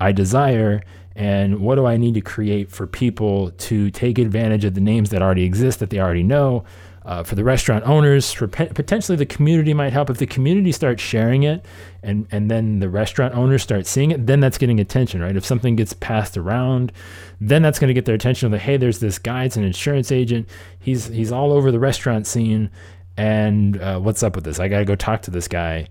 I 0.00 0.12
desire? 0.12 0.82
And 1.14 1.60
what 1.60 1.74
do 1.74 1.86
I 1.86 1.96
need 1.96 2.14
to 2.14 2.20
create 2.20 2.70
for 2.70 2.86
people 2.86 3.50
to 3.50 3.90
take 3.90 4.18
advantage 4.18 4.64
of 4.64 4.74
the 4.74 4.80
names 4.80 5.10
that 5.10 5.20
already 5.20 5.44
exist, 5.44 5.80
that 5.80 5.90
they 5.90 5.98
already 5.98 6.22
know? 6.22 6.64
Uh, 7.04 7.22
for 7.22 7.36
the 7.36 7.42
restaurant 7.42 7.82
owners, 7.86 8.30
for 8.34 8.46
pe- 8.46 8.68
potentially 8.68 9.16
the 9.16 9.24
community 9.24 9.72
might 9.72 9.94
help. 9.94 10.10
If 10.10 10.18
the 10.18 10.26
community 10.26 10.72
starts 10.72 11.02
sharing 11.02 11.42
it 11.42 11.64
and, 12.02 12.26
and 12.30 12.50
then 12.50 12.80
the 12.80 12.90
restaurant 12.90 13.34
owners 13.34 13.62
start 13.62 13.86
seeing 13.86 14.10
it, 14.10 14.26
then 14.26 14.40
that's 14.40 14.58
getting 14.58 14.78
attention, 14.78 15.22
right? 15.22 15.34
If 15.34 15.46
something 15.46 15.74
gets 15.74 15.94
passed 15.94 16.36
around, 16.36 16.92
then 17.40 17.62
that's 17.62 17.78
going 17.78 17.88
to 17.88 17.94
get 17.94 18.04
their 18.04 18.14
attention. 18.14 18.52
Like, 18.52 18.60
hey, 18.60 18.76
there's 18.76 18.98
this 18.98 19.18
guy, 19.18 19.44
it's 19.44 19.56
an 19.56 19.64
insurance 19.64 20.12
agent. 20.12 20.50
He's, 20.78 21.06
he's 21.06 21.32
all 21.32 21.50
over 21.50 21.72
the 21.72 21.78
restaurant 21.78 22.26
scene 22.26 22.70
and 23.16 23.80
uh, 23.80 23.98
what's 23.98 24.22
up 24.22 24.36
with 24.36 24.44
this? 24.44 24.60
I 24.60 24.68
got 24.68 24.78
to 24.78 24.84
go 24.84 24.94
talk 24.94 25.22
to 25.22 25.30
this 25.30 25.48
guy. 25.48 25.88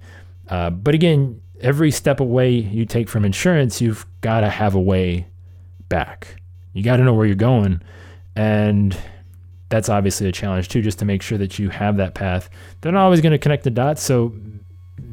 Uh, 0.48 0.70
but 0.70 0.96
again, 0.96 1.42
every 1.62 1.92
step 1.92 2.20
away 2.20 2.52
you 2.52 2.86
take 2.86 3.10
from 3.10 3.26
insurance, 3.26 3.82
you've 3.82 4.06
got 4.22 4.42
to 4.42 4.50
have 4.50 4.76
a 4.76 4.82
way 4.82 5.28
back. 5.90 6.42
You 6.74 6.84
got 6.84 6.98
to 6.98 7.04
know 7.04 7.14
where 7.14 7.26
you're 7.26 7.36
going. 7.36 7.82
And 8.36 8.98
that's 9.70 9.90
obviously 9.90 10.28
a 10.28 10.32
challenge 10.32 10.70
too, 10.70 10.82
just 10.82 11.00
to 11.00 11.06
make 11.06 11.22
sure 11.22 11.38
that 11.38 11.60
you 11.60 11.70
have 11.70 11.98
that 11.98 12.14
path. 12.14 12.50
They're 12.82 12.92
not 12.92 13.04
always 13.04 13.22
going 13.22 13.32
to 13.32 13.38
connect 13.38 13.64
the 13.64 13.72
dots. 13.72 14.04
So, 14.04 14.34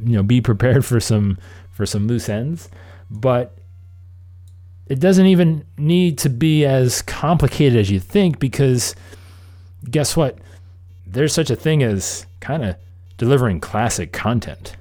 you 0.05 0.17
know, 0.17 0.23
be 0.23 0.41
prepared 0.41 0.85
for 0.85 1.01
some, 1.01 1.39
for 1.71 1.87
some 1.87 2.07
loose 2.07 2.29
ends. 2.29 2.69
But 3.11 3.57
it 4.87 5.01
doesn't 5.01 5.27
even 5.27 5.65
need 5.79 6.19
to 6.19 6.29
be 6.29 6.65
as 6.65 7.03
complicated 7.03 7.79
as 7.79 7.91
you 7.91 8.01
think 8.01 8.39
because 8.39 8.95
guess 9.91 10.17
what? 10.17 10.39
There's 11.07 11.33
such 11.33 11.51
a 11.51 11.57
thing 11.57 11.83
as 11.83 12.27
kind 12.41 12.65
of 12.65 12.77
delivering 13.17 13.61
classic 13.61 14.13
content. 14.13 14.77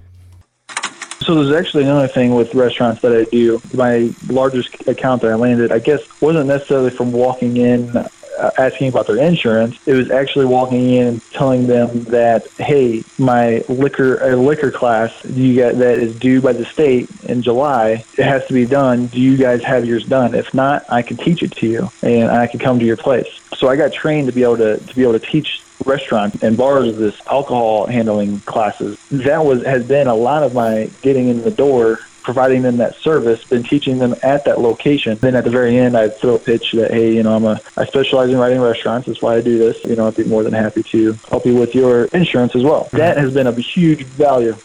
So 1.23 1.35
there's 1.35 1.55
actually 1.55 1.83
another 1.83 2.07
thing 2.07 2.35
with 2.35 2.53
restaurants 2.53 3.01
that 3.01 3.13
I 3.15 3.23
do. 3.25 3.61
My 3.73 4.13
largest 4.27 4.87
account 4.87 5.21
that 5.21 5.31
I 5.31 5.35
landed, 5.35 5.71
I 5.71 5.79
guess, 5.79 6.01
wasn't 6.21 6.47
necessarily 6.47 6.89
from 6.89 7.11
walking 7.11 7.57
in 7.57 7.95
uh, 7.95 8.51
asking 8.57 8.89
about 8.89 9.07
their 9.07 9.17
insurance. 9.17 9.77
It 9.85 9.93
was 9.93 10.11
actually 10.11 10.45
walking 10.45 10.89
in 10.89 11.07
and 11.07 11.31
telling 11.31 11.67
them 11.67 12.03
that, 12.05 12.47
hey, 12.57 13.03
my 13.17 13.63
liquor 13.69 14.17
a 14.17 14.35
liquor 14.35 14.71
class 14.71 15.13
you 15.23 15.55
got 15.55 15.77
that 15.77 15.99
is 15.99 16.15
due 16.15 16.41
by 16.41 16.53
the 16.53 16.65
state 16.65 17.09
in 17.23 17.41
July. 17.41 18.03
It 18.17 18.23
has 18.23 18.45
to 18.47 18.53
be 18.53 18.65
done. 18.65 19.07
Do 19.07 19.19
you 19.19 19.37
guys 19.37 19.63
have 19.63 19.85
yours 19.85 20.05
done? 20.05 20.33
If 20.35 20.53
not, 20.53 20.85
I 20.89 21.03
can 21.03 21.17
teach 21.17 21.43
it 21.43 21.55
to 21.57 21.67
you, 21.67 21.91
and 22.01 22.31
I 22.31 22.47
can 22.47 22.59
come 22.59 22.79
to 22.79 22.85
your 22.85 22.97
place. 22.97 23.27
So 23.55 23.69
I 23.69 23.75
got 23.75 23.93
trained 23.93 24.27
to 24.27 24.33
be 24.33 24.43
able 24.43 24.57
to 24.57 24.77
to 24.77 24.95
be 24.95 25.03
able 25.03 25.19
to 25.19 25.25
teach 25.25 25.62
restaurants 25.85 26.41
and 26.43 26.57
bars 26.57 26.95
this 26.97 27.19
alcohol 27.27 27.85
handling 27.87 28.39
classes. 28.41 28.97
That 29.11 29.45
was 29.45 29.63
has 29.63 29.85
been 29.87 30.07
a 30.07 30.15
lot 30.15 30.43
of 30.43 30.53
my 30.53 30.89
getting 31.01 31.27
in 31.27 31.43
the 31.43 31.51
door 31.51 31.99
providing 32.23 32.61
them 32.61 32.77
that 32.77 32.95
service, 32.95 33.43
been 33.43 33.63
teaching 33.63 33.99
them 33.99 34.15
at 34.23 34.45
that 34.45 34.59
location. 34.59 35.17
Then 35.19 35.35
at 35.35 35.43
the 35.43 35.49
very 35.49 35.77
end, 35.77 35.95
I'd 35.95 36.15
throw 36.17 36.35
a 36.35 36.39
pitch 36.39 36.71
that, 36.71 36.91
hey, 36.91 37.13
you 37.13 37.21
know, 37.21 37.35
I'm 37.35 37.43
a, 37.43 37.59
I 37.77 37.85
specialize 37.85 38.29
in 38.29 38.37
writing 38.37 38.61
restaurants. 38.61 39.07
That's 39.07 39.21
why 39.21 39.35
I 39.35 39.41
do 39.41 39.57
this. 39.57 39.83
You 39.83 39.95
know, 39.95 40.07
I'd 40.07 40.15
be 40.15 40.23
more 40.23 40.41
than 40.41 40.53
happy 40.53 40.83
to 40.83 41.13
help 41.29 41.45
you 41.45 41.55
with 41.55 41.75
your 41.75 42.05
insurance 42.05 42.55
as 42.55 42.63
well. 42.63 42.87
That 42.93 43.17
has 43.17 43.33
been 43.33 43.45
a 43.45 43.51
huge 43.53 44.03
value. 44.03 44.55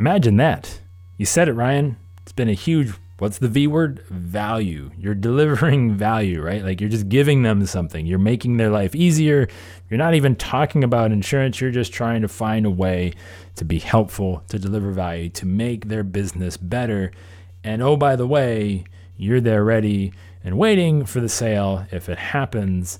Imagine 0.00 0.36
that. 0.38 0.80
You 1.18 1.26
said 1.26 1.48
it, 1.48 1.52
Ryan. 1.52 1.96
It's 2.22 2.32
been 2.32 2.48
a 2.48 2.54
huge 2.54 2.94
what's 3.18 3.38
the 3.38 3.48
V 3.48 3.66
word? 3.66 4.00
Value. 4.08 4.90
You're 4.98 5.14
delivering 5.14 5.94
value, 5.96 6.42
right? 6.42 6.64
Like 6.64 6.80
you're 6.80 6.90
just 6.90 7.08
giving 7.08 7.42
them 7.42 7.64
something. 7.66 8.06
You're 8.06 8.18
making 8.18 8.56
their 8.56 8.70
life 8.70 8.94
easier. 8.94 9.48
You're 9.88 9.98
not 9.98 10.14
even 10.14 10.36
talking 10.36 10.84
about 10.84 11.12
insurance. 11.12 11.60
You're 11.60 11.70
just 11.70 11.92
trying 11.92 12.22
to 12.22 12.28
find 12.28 12.66
a 12.66 12.70
way 12.70 13.12
to 13.56 13.64
be 13.64 13.78
helpful, 13.78 14.42
to 14.48 14.58
deliver 14.58 14.90
value, 14.90 15.28
to 15.30 15.46
make 15.46 15.88
their 15.88 16.02
business 16.02 16.56
better. 16.56 17.12
And 17.62 17.82
oh, 17.82 17.96
by 17.96 18.16
the 18.16 18.26
way, 18.26 18.84
you're 19.16 19.40
there 19.40 19.64
ready 19.64 20.12
and 20.42 20.58
waiting 20.58 21.06
for 21.06 21.20
the 21.20 21.28
sale 21.28 21.86
if 21.92 22.08
it 22.08 22.18
happens. 22.18 22.98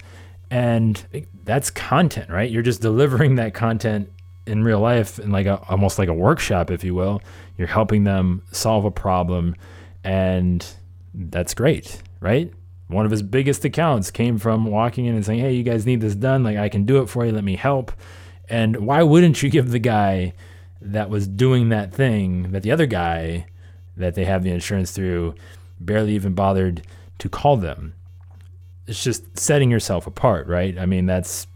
And 0.51 1.27
that's 1.45 1.71
content, 1.71 2.31
right? 2.31 2.51
You're 2.51 2.63
just 2.63 2.81
delivering 2.81 3.35
that 3.37 3.55
content 3.55 4.11
in 4.47 4.63
real 4.63 4.81
life 4.81 5.19
in 5.19 5.31
like 5.31 5.47
a, 5.47 5.61
almost 5.69 5.99
like 5.99 6.09
a 6.09 6.15
workshop, 6.15 6.71
if 6.71 6.85
you 6.85 6.95
will. 6.95 7.23
You're 7.59 7.69
helping 7.69 8.05
them 8.05 8.43
solve 8.53 8.85
a 8.85 8.91
problem 8.91 9.57
and 10.05 10.65
that's 11.15 11.55
great, 11.55 12.03
right? 12.21 12.53
One 12.89 13.07
of 13.07 13.11
his 13.11 13.23
biggest 13.23 13.65
accounts 13.65 14.11
came 14.11 14.39
from 14.39 14.67
walking 14.67 15.07
in 15.07 15.15
and 15.15 15.25
saying, 15.25 15.41
Hey, 15.41 15.55
you 15.55 15.63
guys 15.63 15.87
need 15.87 16.03
this 16.03 16.15
done. 16.15 16.45
Like, 16.45 16.59
I 16.59 16.69
can 16.69 16.85
do 16.85 17.03
it 17.03 17.09
for 17.09 17.25
you. 17.25 17.33
Let 17.33 17.45
me 17.45 17.57
help. 17.57 17.93
And 18.49 18.87
why 18.87 19.03
wouldn't 19.03 19.43
you 19.43 19.51
give 19.51 19.71
the 19.71 19.79
guy 19.79 20.35
that 20.83 21.09
was 21.09 21.27
doing 21.27 21.71
that 21.71 21.95
thing 21.95 22.53
that 22.53 22.63
the 22.63 22.71
other 22.71 22.87
guy 22.87 23.47
that 23.97 24.15
they 24.15 24.27
have 24.27 24.43
the 24.43 24.51
insurance 24.51 24.91
through 24.91 25.35
barely 25.81 26.15
even 26.15 26.35
bothered 26.35 26.83
to 27.19 27.29
call 27.29 27.57
them? 27.57 27.95
It's 28.87 29.03
just 29.03 29.39
setting 29.39 29.71
yourself 29.71 30.07
apart, 30.07 30.47
right? 30.47 30.79
I 30.79 30.85
mean, 30.85 31.07
that's, 31.07 31.47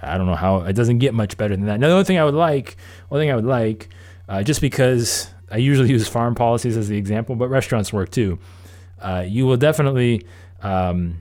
I 0.00 0.16
don't 0.16 0.26
know 0.26 0.36
how, 0.36 0.60
it 0.60 0.74
doesn't 0.74 0.98
get 0.98 1.12
much 1.12 1.36
better 1.36 1.56
than 1.56 1.66
that. 1.66 1.74
Another 1.74 2.04
thing 2.04 2.18
I 2.18 2.24
would 2.24 2.34
like, 2.34 2.76
one 3.08 3.20
thing 3.20 3.32
I 3.32 3.34
would 3.34 3.44
like, 3.44 3.88
uh, 4.28 4.44
just 4.44 4.60
because 4.60 5.28
I 5.52 5.58
usually 5.58 5.90
use 5.90 6.08
farm 6.08 6.34
policies 6.34 6.76
as 6.76 6.88
the 6.88 6.96
example, 6.96 7.36
but 7.36 7.48
restaurants 7.48 7.92
work 7.92 8.10
too. 8.10 8.38
Uh, 9.00 9.24
you 9.26 9.46
will 9.46 9.58
definitely 9.58 10.24
um, 10.62 11.20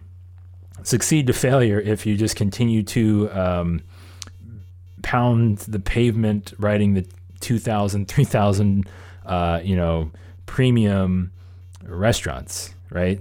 succeed 0.84 1.28
to 1.28 1.34
failure 1.34 1.80
if 1.80 2.06
you 2.06 2.16
just 2.16 2.36
continue 2.36 2.82
to 2.84 3.30
um, 3.32 3.82
pound 5.02 5.60
the 5.60 5.80
pavement, 5.80 6.54
writing 6.58 6.94
the 6.94 7.06
2,000, 7.42 8.08
3,000, 8.08 8.90
uh, 9.26 9.60
you 9.64 9.76
know, 9.76 10.12
premium 10.46 11.32
restaurants, 11.84 12.74
right? 12.90 13.20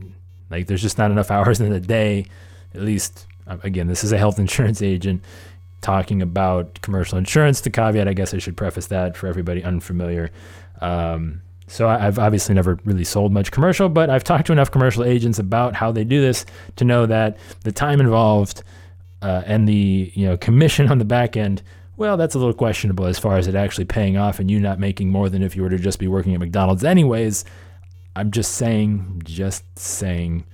Like 0.50 0.66
there's 0.66 0.82
just 0.82 0.98
not 0.98 1.10
enough 1.10 1.30
hours 1.30 1.60
in 1.60 1.70
the 1.70 1.80
day. 1.80 2.26
At 2.74 2.82
least, 2.82 3.26
uh, 3.48 3.56
again, 3.64 3.88
this 3.88 4.04
is 4.04 4.12
a 4.12 4.18
health 4.18 4.38
insurance 4.44 4.80
agent 4.80 5.24
talking 5.80 6.20
about 6.22 6.80
commercial 6.82 7.18
insurance. 7.18 7.62
The 7.62 7.70
caveat, 7.70 8.06
I 8.06 8.12
guess 8.12 8.34
I 8.34 8.38
should 8.38 8.56
preface 8.56 8.86
that 8.88 9.16
for 9.16 9.26
everybody 9.26 9.64
unfamiliar. 9.64 10.30
Um, 10.80 11.42
so 11.66 11.88
I've 11.88 12.18
obviously 12.18 12.54
never 12.54 12.80
really 12.84 13.04
sold 13.04 13.32
much 13.32 13.52
commercial, 13.52 13.88
but 13.88 14.10
I've 14.10 14.24
talked 14.24 14.46
to 14.46 14.52
enough 14.52 14.72
commercial 14.72 15.04
agents 15.04 15.38
about 15.38 15.76
how 15.76 15.92
they 15.92 16.02
do 16.02 16.20
this 16.20 16.44
to 16.76 16.84
know 16.84 17.06
that 17.06 17.38
the 17.62 17.70
time 17.70 18.00
involved 18.00 18.64
uh, 19.22 19.42
and 19.46 19.68
the 19.68 20.10
you 20.14 20.26
know 20.26 20.36
commission 20.36 20.90
on 20.90 20.98
the 20.98 21.04
back 21.04 21.36
end, 21.36 21.62
well, 21.96 22.16
that's 22.16 22.34
a 22.34 22.38
little 22.38 22.54
questionable 22.54 23.06
as 23.06 23.20
far 23.20 23.36
as 23.36 23.46
it 23.46 23.54
actually 23.54 23.84
paying 23.84 24.16
off 24.16 24.40
and 24.40 24.50
you 24.50 24.58
not 24.58 24.80
making 24.80 25.10
more 25.10 25.28
than 25.28 25.42
if 25.42 25.54
you 25.54 25.62
were 25.62 25.68
to 25.68 25.78
just 25.78 26.00
be 26.00 26.08
working 26.08 26.34
at 26.34 26.40
McDonald's 26.40 26.82
anyways. 26.82 27.44
I'm 28.16 28.32
just 28.32 28.54
saying, 28.54 29.22
just 29.24 29.62
saying, 29.78 30.44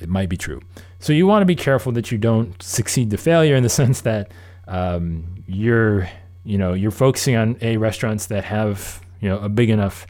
it 0.00 0.08
might 0.08 0.28
be 0.28 0.36
true. 0.36 0.60
So 1.00 1.12
you 1.12 1.26
want 1.26 1.42
to 1.42 1.46
be 1.46 1.56
careful 1.56 1.90
that 1.92 2.12
you 2.12 2.18
don't 2.18 2.62
succeed 2.62 3.10
to 3.10 3.16
failure 3.16 3.56
in 3.56 3.64
the 3.64 3.68
sense 3.80 4.02
that 4.02 4.30
um, 4.68 5.42
you're 5.46 6.08
you 6.44 6.58
know 6.58 6.74
you're 6.74 6.92
focusing 6.92 7.34
on 7.34 7.56
a 7.60 7.76
restaurants 7.76 8.26
that 8.26 8.44
have 8.44 9.00
you 9.20 9.28
know 9.28 9.38
a 9.38 9.48
big 9.48 9.70
enough 9.70 10.06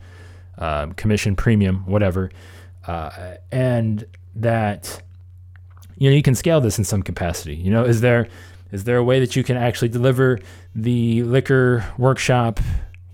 um, 0.59 0.93
commission 0.93 1.37
premium, 1.37 1.85
whatever, 1.87 2.31
uh, 2.87 3.37
and 3.53 4.05
that 4.35 5.03
you 5.97 6.11
know 6.11 6.17
you 6.17 6.23
can 6.23 6.35
scale 6.35 6.61
this 6.61 6.79
in 6.79 6.85
some 6.85 7.03
capacity. 7.03 7.55
You 7.55 7.71
know, 7.71 7.85
is 7.85 8.01
there 8.01 8.29
is 8.73 8.85
there 8.85 8.97
a 8.97 9.05
way 9.05 9.21
that 9.21 9.37
you 9.37 9.45
can 9.45 9.57
actually 9.57 9.89
deliver 9.89 10.39
the 10.75 11.23
liquor 11.23 11.85
workshop? 11.99 12.61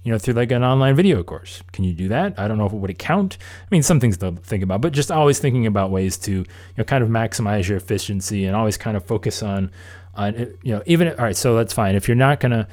You 0.04 0.10
know, 0.10 0.18
through 0.18 0.34
like 0.34 0.50
an 0.50 0.64
online 0.64 0.96
video 0.96 1.22
course. 1.22 1.62
Can 1.70 1.84
you 1.84 1.92
do 1.92 2.08
that? 2.08 2.36
I 2.36 2.48
don't 2.48 2.58
know 2.58 2.66
if 2.66 2.72
it 2.72 2.76
would 2.76 2.98
count. 2.98 3.38
I 3.40 3.68
mean, 3.70 3.84
some 3.84 4.00
things 4.00 4.16
to 4.16 4.32
think 4.32 4.64
about, 4.64 4.80
but 4.80 4.92
just 4.92 5.12
always 5.12 5.38
thinking 5.38 5.64
about 5.64 5.92
ways 5.92 6.16
to, 6.18 6.32
you 6.32 6.44
know, 6.76 6.82
kind 6.82 7.04
of 7.04 7.08
maximize 7.08 7.68
your 7.68 7.76
efficiency 7.76 8.44
and 8.44 8.56
always 8.56 8.76
kind 8.76 8.96
of 8.96 9.04
focus 9.04 9.44
on, 9.44 9.70
on, 10.16 10.34
you 10.64 10.74
know, 10.74 10.82
even, 10.86 11.06
all 11.10 11.24
right, 11.24 11.36
so 11.36 11.54
that's 11.54 11.72
fine. 11.72 11.94
If 11.94 12.08
you're 12.08 12.16
not 12.16 12.40
going 12.40 12.50
to, 12.50 12.66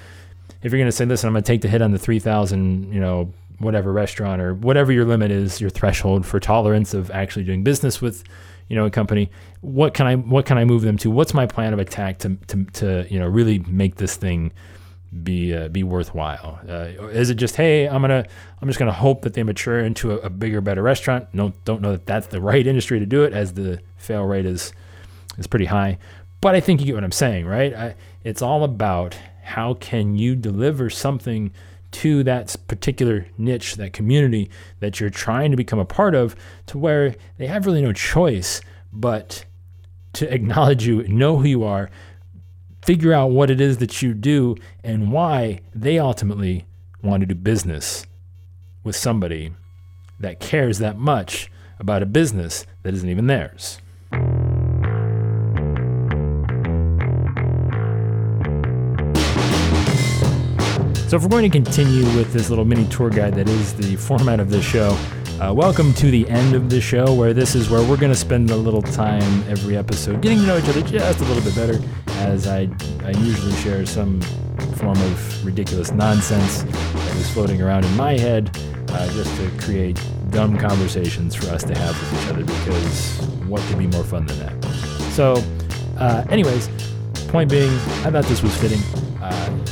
if 0.62 0.72
you're 0.72 0.80
going 0.80 0.88
to 0.88 0.92
say, 0.92 1.06
listen, 1.06 1.28
I'm 1.28 1.34
going 1.34 1.44
to 1.44 1.48
take 1.48 1.62
the 1.62 1.68
hit 1.68 1.82
on 1.82 1.92
the 1.92 2.00
3,000, 2.00 2.94
you 2.94 3.00
know, 3.00 3.34
whatever 3.60 3.92
restaurant 3.92 4.42
or 4.42 4.54
whatever 4.54 4.92
your 4.92 5.06
limit 5.06 5.32
is, 5.32 5.62
your 5.62 5.70
threshold 5.70 6.26
for 6.26 6.40
tolerance 6.40 6.94
of 6.94 7.12
actually 7.12 7.44
doing 7.44 7.64
business 7.64 8.02
with, 8.02 8.24
you 8.68 8.76
know, 8.76 8.86
a 8.86 8.90
company, 8.90 9.30
what 9.62 9.94
can 9.94 10.08
I, 10.08 10.16
what 10.16 10.46
can 10.46 10.58
I 10.58 10.66
move 10.66 10.82
them 10.82 10.98
to? 10.98 11.12
What's 11.12 11.34
my 11.34 11.46
plan 11.46 11.74
of 11.74 11.80
attack 11.80 12.20
to, 12.20 12.36
to, 12.48 12.64
to 12.66 13.08
you 13.10 13.20
know, 13.20 13.28
really 13.28 13.60
make 13.60 13.96
this 13.96 14.16
thing 14.16 14.52
be, 15.24 15.54
uh, 15.54 15.70
be 15.70 15.84
worthwhile? 15.84 16.60
Uh, 16.68 17.08
is 17.10 17.30
it 17.30 17.36
just, 17.36 17.56
Hey, 17.56 17.88
I'm 17.88 18.02
going 18.02 18.24
to, 18.24 18.30
I'm 18.62 18.68
just 18.68 18.80
going 18.80 18.92
to 18.92 18.98
hope 18.98 19.22
that 19.22 19.34
they 19.34 19.44
mature 19.44 19.80
into 19.80 20.12
a, 20.12 20.18
a 20.18 20.30
bigger, 20.30 20.62
better 20.62 20.84
restaurant. 20.84 21.28
No, 21.34 21.54
don't 21.66 21.82
know 21.82 21.94
that 21.94 22.06
that's 22.06 22.28
the 22.28 22.42
right 22.42 22.66
industry 22.66 23.00
to 23.00 23.06
do 23.06 23.24
it 23.24 23.34
as 23.34 23.54
the 23.54 23.82
fail 23.98 24.24
rate 24.24 24.46
is, 24.46 24.74
is 25.38 25.48
pretty 25.48 25.66
high, 25.66 25.98
but 26.42 26.56
I 26.56 26.60
think 26.60 26.80
you 26.80 26.86
get 26.86 26.96
what 26.96 27.04
I'm 27.04 27.12
saying, 27.12 27.46
right? 27.46 27.74
I, 27.74 27.96
it's 28.24 28.42
all 28.42 28.64
about 28.64 29.18
how 29.50 29.74
can 29.74 30.16
you 30.16 30.36
deliver 30.36 30.90
something 30.90 31.52
to 31.92 32.24
that 32.24 32.56
particular 32.68 33.26
niche, 33.38 33.76
that 33.76 33.94
community 33.94 34.50
that 34.80 35.00
you're 35.00 35.10
trying 35.10 35.50
to 35.50 35.58
become 35.58 35.80
a 35.80 35.86
part 35.86 36.14
of, 36.14 36.36
to 36.68 36.78
where 36.78 37.16
they 37.38 37.48
have 37.48 37.66
really 37.66 37.82
no 37.82 37.92
choice 37.92 38.62
but 38.94 39.46
to 40.14 40.32
acknowledge 40.32 40.86
you, 40.86 41.08
know 41.08 41.38
who 41.38 41.48
you 41.48 41.64
are, 41.64 41.90
figure 42.86 43.12
out 43.12 43.32
what 43.32 43.50
it 43.50 43.60
is 43.60 43.80
that 43.80 44.02
you 44.02 44.14
do, 44.14 44.56
and 44.84 45.12
why 45.12 45.60
they 45.74 45.98
ultimately 45.98 46.66
want 47.02 47.22
to 47.22 47.26
do 47.28 47.36
business 47.36 48.06
with 48.84 48.96
somebody 48.96 49.52
that 50.20 50.40
cares 50.40 50.78
that 50.78 50.98
much 50.98 51.52
about 51.80 52.04
a 52.04 52.06
business 52.06 52.66
that 52.84 52.94
isn't 52.94 53.10
even 53.10 53.28
theirs. 53.28 53.80
So, 61.10 61.16
if 61.18 61.24
we're 61.24 61.30
going 61.30 61.50
to 61.50 61.50
continue 61.50 62.04
with 62.16 62.32
this 62.34 62.52
little 62.52 62.66
mini 62.66 62.88
tour 62.88 63.10
guide 63.10 63.34
that 63.34 63.50
is 63.50 63.74
the 63.74 63.96
format 63.96 64.40
of 64.40 64.52
this 64.52 64.64
show, 64.64 64.96
uh, 65.42 65.52
welcome 65.52 65.92
to 65.96 66.12
the 66.12 66.30
end 66.30 66.54
of 66.54 66.70
the 66.70 66.80
show, 66.80 67.12
where 67.16 67.34
this 67.34 67.56
is 67.56 67.68
where 67.68 67.82
we're 67.82 67.98
going 67.98 68.12
to 68.12 68.16
spend 68.16 68.52
a 68.52 68.56
little 68.56 68.84
time 68.84 69.44
every 69.50 69.76
episode 69.76 70.22
getting 70.22 70.38
to 70.38 70.46
know 70.46 70.60
each 70.60 70.70
other 70.70 70.84
just 70.84 71.20
a 71.20 71.24
little 71.24 71.42
bit 71.42 71.56
better, 71.56 71.84
as 72.20 72.46
I, 72.46 72.70
I 73.04 73.10
usually 73.10 73.54
share 73.54 73.88
some 73.88 74.22
form 74.76 75.02
of 75.02 75.44
ridiculous 75.44 75.92
nonsense 75.92 76.62
that 76.62 77.16
is 77.16 77.28
floating 77.32 77.60
around 77.60 77.86
in 77.86 77.98
my 77.98 78.16
head, 78.16 78.56
uh, 78.90 79.12
just 79.14 79.36
to 79.38 79.50
create 79.66 80.00
dumb 80.30 80.60
conversations 80.60 81.34
for 81.34 81.48
us 81.48 81.64
to 81.64 81.76
have 81.76 82.00
with 82.00 82.22
each 82.24 82.30
other, 82.30 82.44
because 82.44 83.20
what 83.48 83.62
could 83.62 83.80
be 83.80 83.88
more 83.88 84.04
fun 84.04 84.28
than 84.28 84.38
that? 84.38 84.64
So, 85.14 85.44
uh, 85.98 86.26
anyways, 86.30 86.70
point 87.30 87.50
being, 87.50 87.72
I 88.06 88.12
thought 88.12 88.26
this 88.26 88.44
was 88.44 88.56
fitting. 88.58 88.82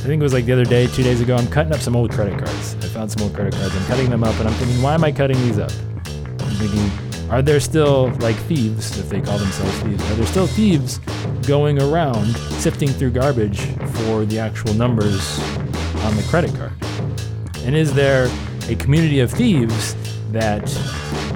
I 0.08 0.10
think 0.10 0.22
it 0.22 0.24
was 0.24 0.32
like 0.32 0.46
the 0.46 0.54
other 0.54 0.64
day, 0.64 0.88
two 0.88 1.04
days 1.04 1.20
ago, 1.20 1.36
I'm 1.36 1.48
cutting 1.48 1.74
up 1.74 1.82
some 1.82 1.94
old 1.94 2.14
credit 2.14 2.40
cards. 2.40 2.76
I 2.76 2.88
found 2.88 3.12
some 3.12 3.24
old 3.24 3.34
credit 3.34 3.54
cards. 3.54 3.76
I'm 3.76 3.86
cutting 3.88 4.10
them 4.10 4.24
up 4.24 4.40
and 4.40 4.48
I'm 4.48 4.54
thinking, 4.54 4.82
why 4.82 4.94
am 4.94 5.04
I 5.04 5.12
cutting 5.12 5.36
these 5.40 5.60
up? 5.60 5.70
thinking, 5.70 7.30
are 7.30 7.42
there 7.42 7.60
still 7.60 8.10
like 8.22 8.38
thieves, 8.38 8.98
if 8.98 9.10
they 9.10 9.20
call 9.20 9.38
themselves 9.38 9.78
thieves, 9.80 10.02
are 10.10 10.16
there 10.16 10.26
still 10.26 10.48
thieves 10.48 11.00
going 11.46 11.82
around 11.82 12.26
sifting 12.62 12.88
through 12.88 13.12
garbage 13.12 13.60
for 13.96 14.24
the 14.24 14.40
actual 14.40 14.74
numbers 14.76 15.40
on 16.06 16.16
the 16.16 16.26
credit 16.30 16.56
card? 16.56 16.72
And 17.66 17.76
is 17.76 17.94
there 17.94 18.30
a 18.70 18.76
community 18.76 19.20
of 19.20 19.30
thieves 19.30 19.94
that, 20.32 20.70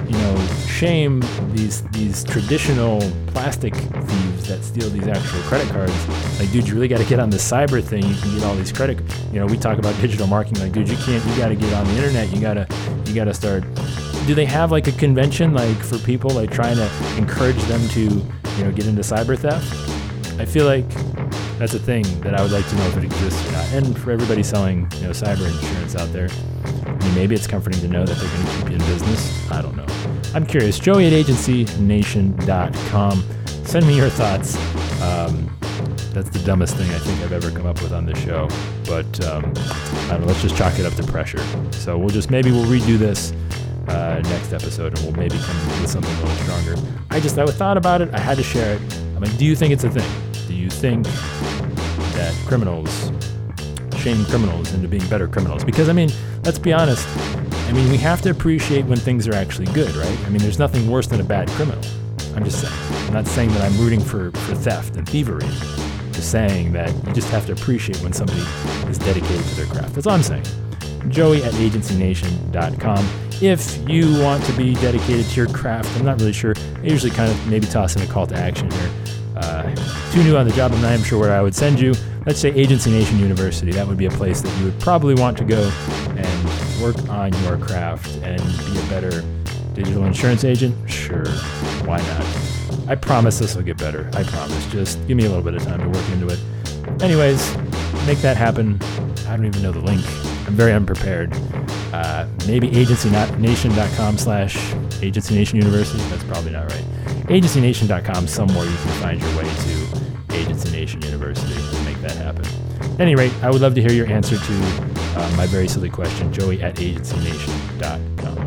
you 0.06 0.16
know, 0.16 0.61
shame 0.82 1.22
these 1.52 1.82
these 1.90 2.24
traditional 2.24 2.98
plastic 3.28 3.72
thieves 3.72 4.48
that 4.48 4.64
steal 4.64 4.90
these 4.90 5.06
actual 5.06 5.40
credit 5.42 5.68
cards? 5.68 6.08
Like, 6.40 6.50
dude, 6.50 6.66
you 6.66 6.74
really 6.74 6.88
got 6.88 6.98
to 6.98 7.04
get 7.04 7.20
on 7.20 7.30
the 7.30 7.36
cyber 7.36 7.80
thing. 7.80 8.04
You 8.04 8.16
can 8.16 8.34
get 8.34 8.42
all 8.42 8.56
these 8.56 8.72
credit. 8.72 8.98
You 9.32 9.38
know, 9.38 9.46
we 9.46 9.56
talk 9.56 9.78
about 9.78 9.94
digital 10.00 10.26
marketing. 10.26 10.60
Like, 10.60 10.72
dude, 10.72 10.88
you 10.88 10.96
can't. 10.96 11.24
You 11.24 11.36
got 11.36 11.50
to 11.50 11.54
get 11.54 11.72
on 11.72 11.84
the 11.86 11.94
internet. 11.94 12.34
You 12.34 12.40
gotta. 12.40 12.66
You 13.06 13.14
gotta 13.14 13.32
start. 13.32 13.62
Do 14.26 14.34
they 14.34 14.44
have 14.44 14.72
like 14.72 14.88
a 14.88 14.92
convention 14.92 15.54
like 15.54 15.76
for 15.76 15.98
people 15.98 16.30
like 16.30 16.50
trying 16.50 16.76
to 16.76 16.90
encourage 17.16 17.62
them 17.64 17.86
to 17.90 18.00
you 18.00 18.64
know 18.64 18.72
get 18.72 18.86
into 18.86 19.02
cyber 19.02 19.38
theft? 19.38 19.70
I 20.40 20.46
feel 20.46 20.66
like 20.66 20.86
that's 21.62 21.74
a 21.74 21.78
thing 21.78 22.02
that 22.22 22.34
I 22.34 22.42
would 22.42 22.50
like 22.50 22.66
to 22.70 22.74
know 22.74 22.84
if 22.86 22.96
it 22.96 23.04
exists 23.04 23.48
or 23.48 23.52
not. 23.52 23.64
And 23.72 23.96
for 23.96 24.10
everybody 24.10 24.42
selling, 24.42 24.90
you 24.96 25.02
know, 25.02 25.10
cyber 25.10 25.46
insurance 25.46 25.94
out 25.94 26.12
there, 26.12 26.28
I 26.84 26.90
mean, 26.90 27.14
maybe 27.14 27.36
it's 27.36 27.46
comforting 27.46 27.80
to 27.82 27.86
know 27.86 28.04
that 28.04 28.18
they're 28.18 28.28
going 28.28 28.44
to 28.44 28.52
keep 28.56 28.70
you 28.70 28.74
in 28.74 28.80
business. 28.80 29.48
I 29.48 29.62
don't 29.62 29.76
know. 29.76 29.86
I'm 30.34 30.44
curious. 30.44 30.80
Joey 30.80 31.06
at 31.06 31.12
agencynation.com. 31.12 33.24
Send 33.64 33.86
me 33.86 33.96
your 33.96 34.08
thoughts. 34.08 34.56
Um, 35.02 35.56
that's 36.12 36.30
the 36.30 36.42
dumbest 36.44 36.76
thing 36.76 36.90
I 36.90 36.98
think 36.98 37.20
I've 37.20 37.32
ever 37.32 37.52
come 37.52 37.66
up 37.66 37.80
with 37.80 37.92
on 37.92 38.06
this 38.06 38.18
show. 38.18 38.48
But 38.84 39.24
um, 39.24 39.52
know. 39.52 40.18
Let's 40.26 40.42
just 40.42 40.56
chalk 40.56 40.80
it 40.80 40.84
up 40.84 40.94
to 40.94 41.04
pressure. 41.04 41.44
So 41.70 41.96
we'll 41.96 42.08
just 42.08 42.28
maybe 42.28 42.50
we'll 42.50 42.66
redo 42.66 42.98
this 42.98 43.32
uh, 43.86 44.20
next 44.24 44.52
episode, 44.52 44.98
and 44.98 45.06
we'll 45.06 45.14
maybe 45.14 45.38
come 45.38 45.56
with 45.80 45.90
something 45.90 46.12
a 46.12 46.22
little 46.22 46.36
stronger. 46.38 46.74
I 47.10 47.20
just 47.20 47.38
I 47.38 47.46
thought 47.46 47.76
about 47.76 48.02
it. 48.02 48.12
I 48.12 48.18
had 48.18 48.36
to 48.38 48.42
share 48.42 48.74
it. 48.74 48.82
I 49.14 49.20
mean, 49.20 49.30
do 49.36 49.44
you 49.44 49.54
think 49.54 49.72
it's 49.72 49.84
a 49.84 49.90
thing? 49.90 50.10
Do 50.48 50.54
you 50.54 50.68
think 50.68 51.06
that 52.12 52.34
criminals 52.46 53.10
shame 54.02 54.24
criminals 54.24 54.74
into 54.74 54.88
being 54.88 55.06
better 55.08 55.28
criminals? 55.28 55.64
Because 55.64 55.88
I 55.88 55.92
mean, 55.92 56.10
let's 56.44 56.58
be 56.58 56.72
honest. 56.72 57.06
I 57.68 57.72
mean, 57.72 57.88
we 57.90 57.96
have 57.98 58.20
to 58.22 58.30
appreciate 58.30 58.84
when 58.86 58.98
things 58.98 59.28
are 59.28 59.34
actually 59.34 59.66
good, 59.72 59.94
right? 59.94 60.18
I 60.26 60.28
mean, 60.28 60.42
there's 60.42 60.58
nothing 60.58 60.90
worse 60.90 61.06
than 61.06 61.20
a 61.20 61.24
bad 61.24 61.48
criminal. 61.50 61.82
I'm 62.34 62.44
just 62.44 62.60
saying. 62.60 63.06
I'm 63.06 63.14
not 63.14 63.26
saying 63.26 63.50
that 63.50 63.62
I'm 63.62 63.78
rooting 63.78 64.00
for, 64.00 64.30
for 64.32 64.54
theft 64.54 64.96
and 64.96 65.08
thievery. 65.08 65.46
Just 66.12 66.30
saying 66.30 66.72
that 66.72 66.92
you 67.06 67.12
just 67.12 67.30
have 67.30 67.46
to 67.46 67.52
appreciate 67.52 67.96
when 68.02 68.12
somebody 68.12 68.40
is 68.90 68.98
dedicated 68.98 69.44
to 69.44 69.54
their 69.54 69.66
craft. 69.66 69.94
That's 69.94 70.06
all 70.06 70.14
I'm 70.14 70.22
saying. 70.22 70.44
Joey 71.08 71.42
at 71.42 71.52
agencynation.com. 71.54 73.08
If 73.40 73.88
you 73.88 74.22
want 74.22 74.44
to 74.44 74.52
be 74.52 74.74
dedicated 74.74 75.26
to 75.26 75.36
your 75.36 75.48
craft, 75.48 75.88
I'm 75.96 76.04
not 76.04 76.20
really 76.20 76.32
sure. 76.32 76.54
I 76.76 76.82
usually 76.84 77.10
kind 77.10 77.30
of 77.30 77.46
maybe 77.48 77.66
toss 77.66 77.96
in 77.96 78.02
a 78.02 78.06
call 78.06 78.26
to 78.28 78.36
action 78.36 78.70
here. 78.70 78.90
Too 80.12 80.22
new 80.22 80.36
on 80.36 80.46
the 80.46 80.52
job, 80.54 80.72
I'm 80.72 80.82
not 80.82 80.92
even 80.92 81.04
sure 81.04 81.18
where 81.18 81.32
I 81.32 81.40
would 81.40 81.54
send 81.54 81.80
you. 81.80 81.94
Let's 82.26 82.38
say 82.38 82.50
Agency 82.50 82.90
Nation 82.90 83.18
University. 83.18 83.72
That 83.72 83.86
would 83.88 83.96
be 83.96 84.06
a 84.06 84.10
place 84.10 84.42
that 84.42 84.58
you 84.58 84.66
would 84.66 84.78
probably 84.78 85.14
want 85.14 85.38
to 85.38 85.44
go 85.44 85.70
and 86.08 86.82
work 86.82 87.08
on 87.08 87.32
your 87.44 87.56
craft 87.56 88.06
and 88.22 88.40
be 88.40 88.78
a 88.78 88.82
better 88.90 89.24
digital 89.74 90.04
insurance 90.04 90.44
agent. 90.44 90.76
Sure, 90.90 91.26
why 91.86 91.96
not? 91.96 92.88
I 92.88 92.94
promise 92.94 93.38
this 93.38 93.54
will 93.54 93.62
get 93.62 93.78
better. 93.78 94.10
I 94.12 94.22
promise. 94.24 94.66
Just 94.70 94.98
give 95.06 95.16
me 95.16 95.24
a 95.24 95.28
little 95.28 95.42
bit 95.42 95.54
of 95.54 95.62
time 95.62 95.80
to 95.80 95.86
work 95.86 96.08
into 96.10 96.28
it. 96.28 96.40
Anyways, 97.02 97.56
make 98.06 98.18
that 98.18 98.36
happen. 98.36 98.78
I 99.28 99.36
don't 99.36 99.46
even 99.46 99.62
know 99.62 99.72
the 99.72 99.80
link. 99.80 100.04
I'm 100.46 100.54
very 100.54 100.72
unprepared. 100.72 101.32
Uh, 101.92 102.26
maybe 102.46 102.68
agencynation.com 102.70 104.18
slash 104.18 104.74
agency 105.02 105.34
nation 105.34 105.56
university. 105.56 106.02
That's 106.10 106.24
probably 106.24 106.50
not 106.50 106.70
right. 106.70 106.84
Agencynation.com, 107.28 108.26
somewhere 108.26 108.64
you 108.64 108.76
can 108.76 109.00
find 109.00 109.20
your 109.20 109.36
way 109.36 109.44
to 109.44 110.36
Agency 110.36 110.70
Nation 110.70 111.02
University 111.02 111.54
and 111.54 111.84
make 111.84 112.00
that 112.00 112.16
happen. 112.16 112.44
At 112.94 113.00
any 113.00 113.14
rate, 113.14 113.32
I 113.42 113.50
would 113.50 113.60
love 113.60 113.74
to 113.76 113.80
hear 113.80 113.92
your 113.92 114.06
answer 114.06 114.36
to 114.36 114.92
uh, 115.16 115.34
my 115.36 115.46
very 115.46 115.68
silly 115.68 115.90
question, 115.90 116.32
joey 116.32 116.62
at 116.62 116.74
agencynation.com. 116.76 118.41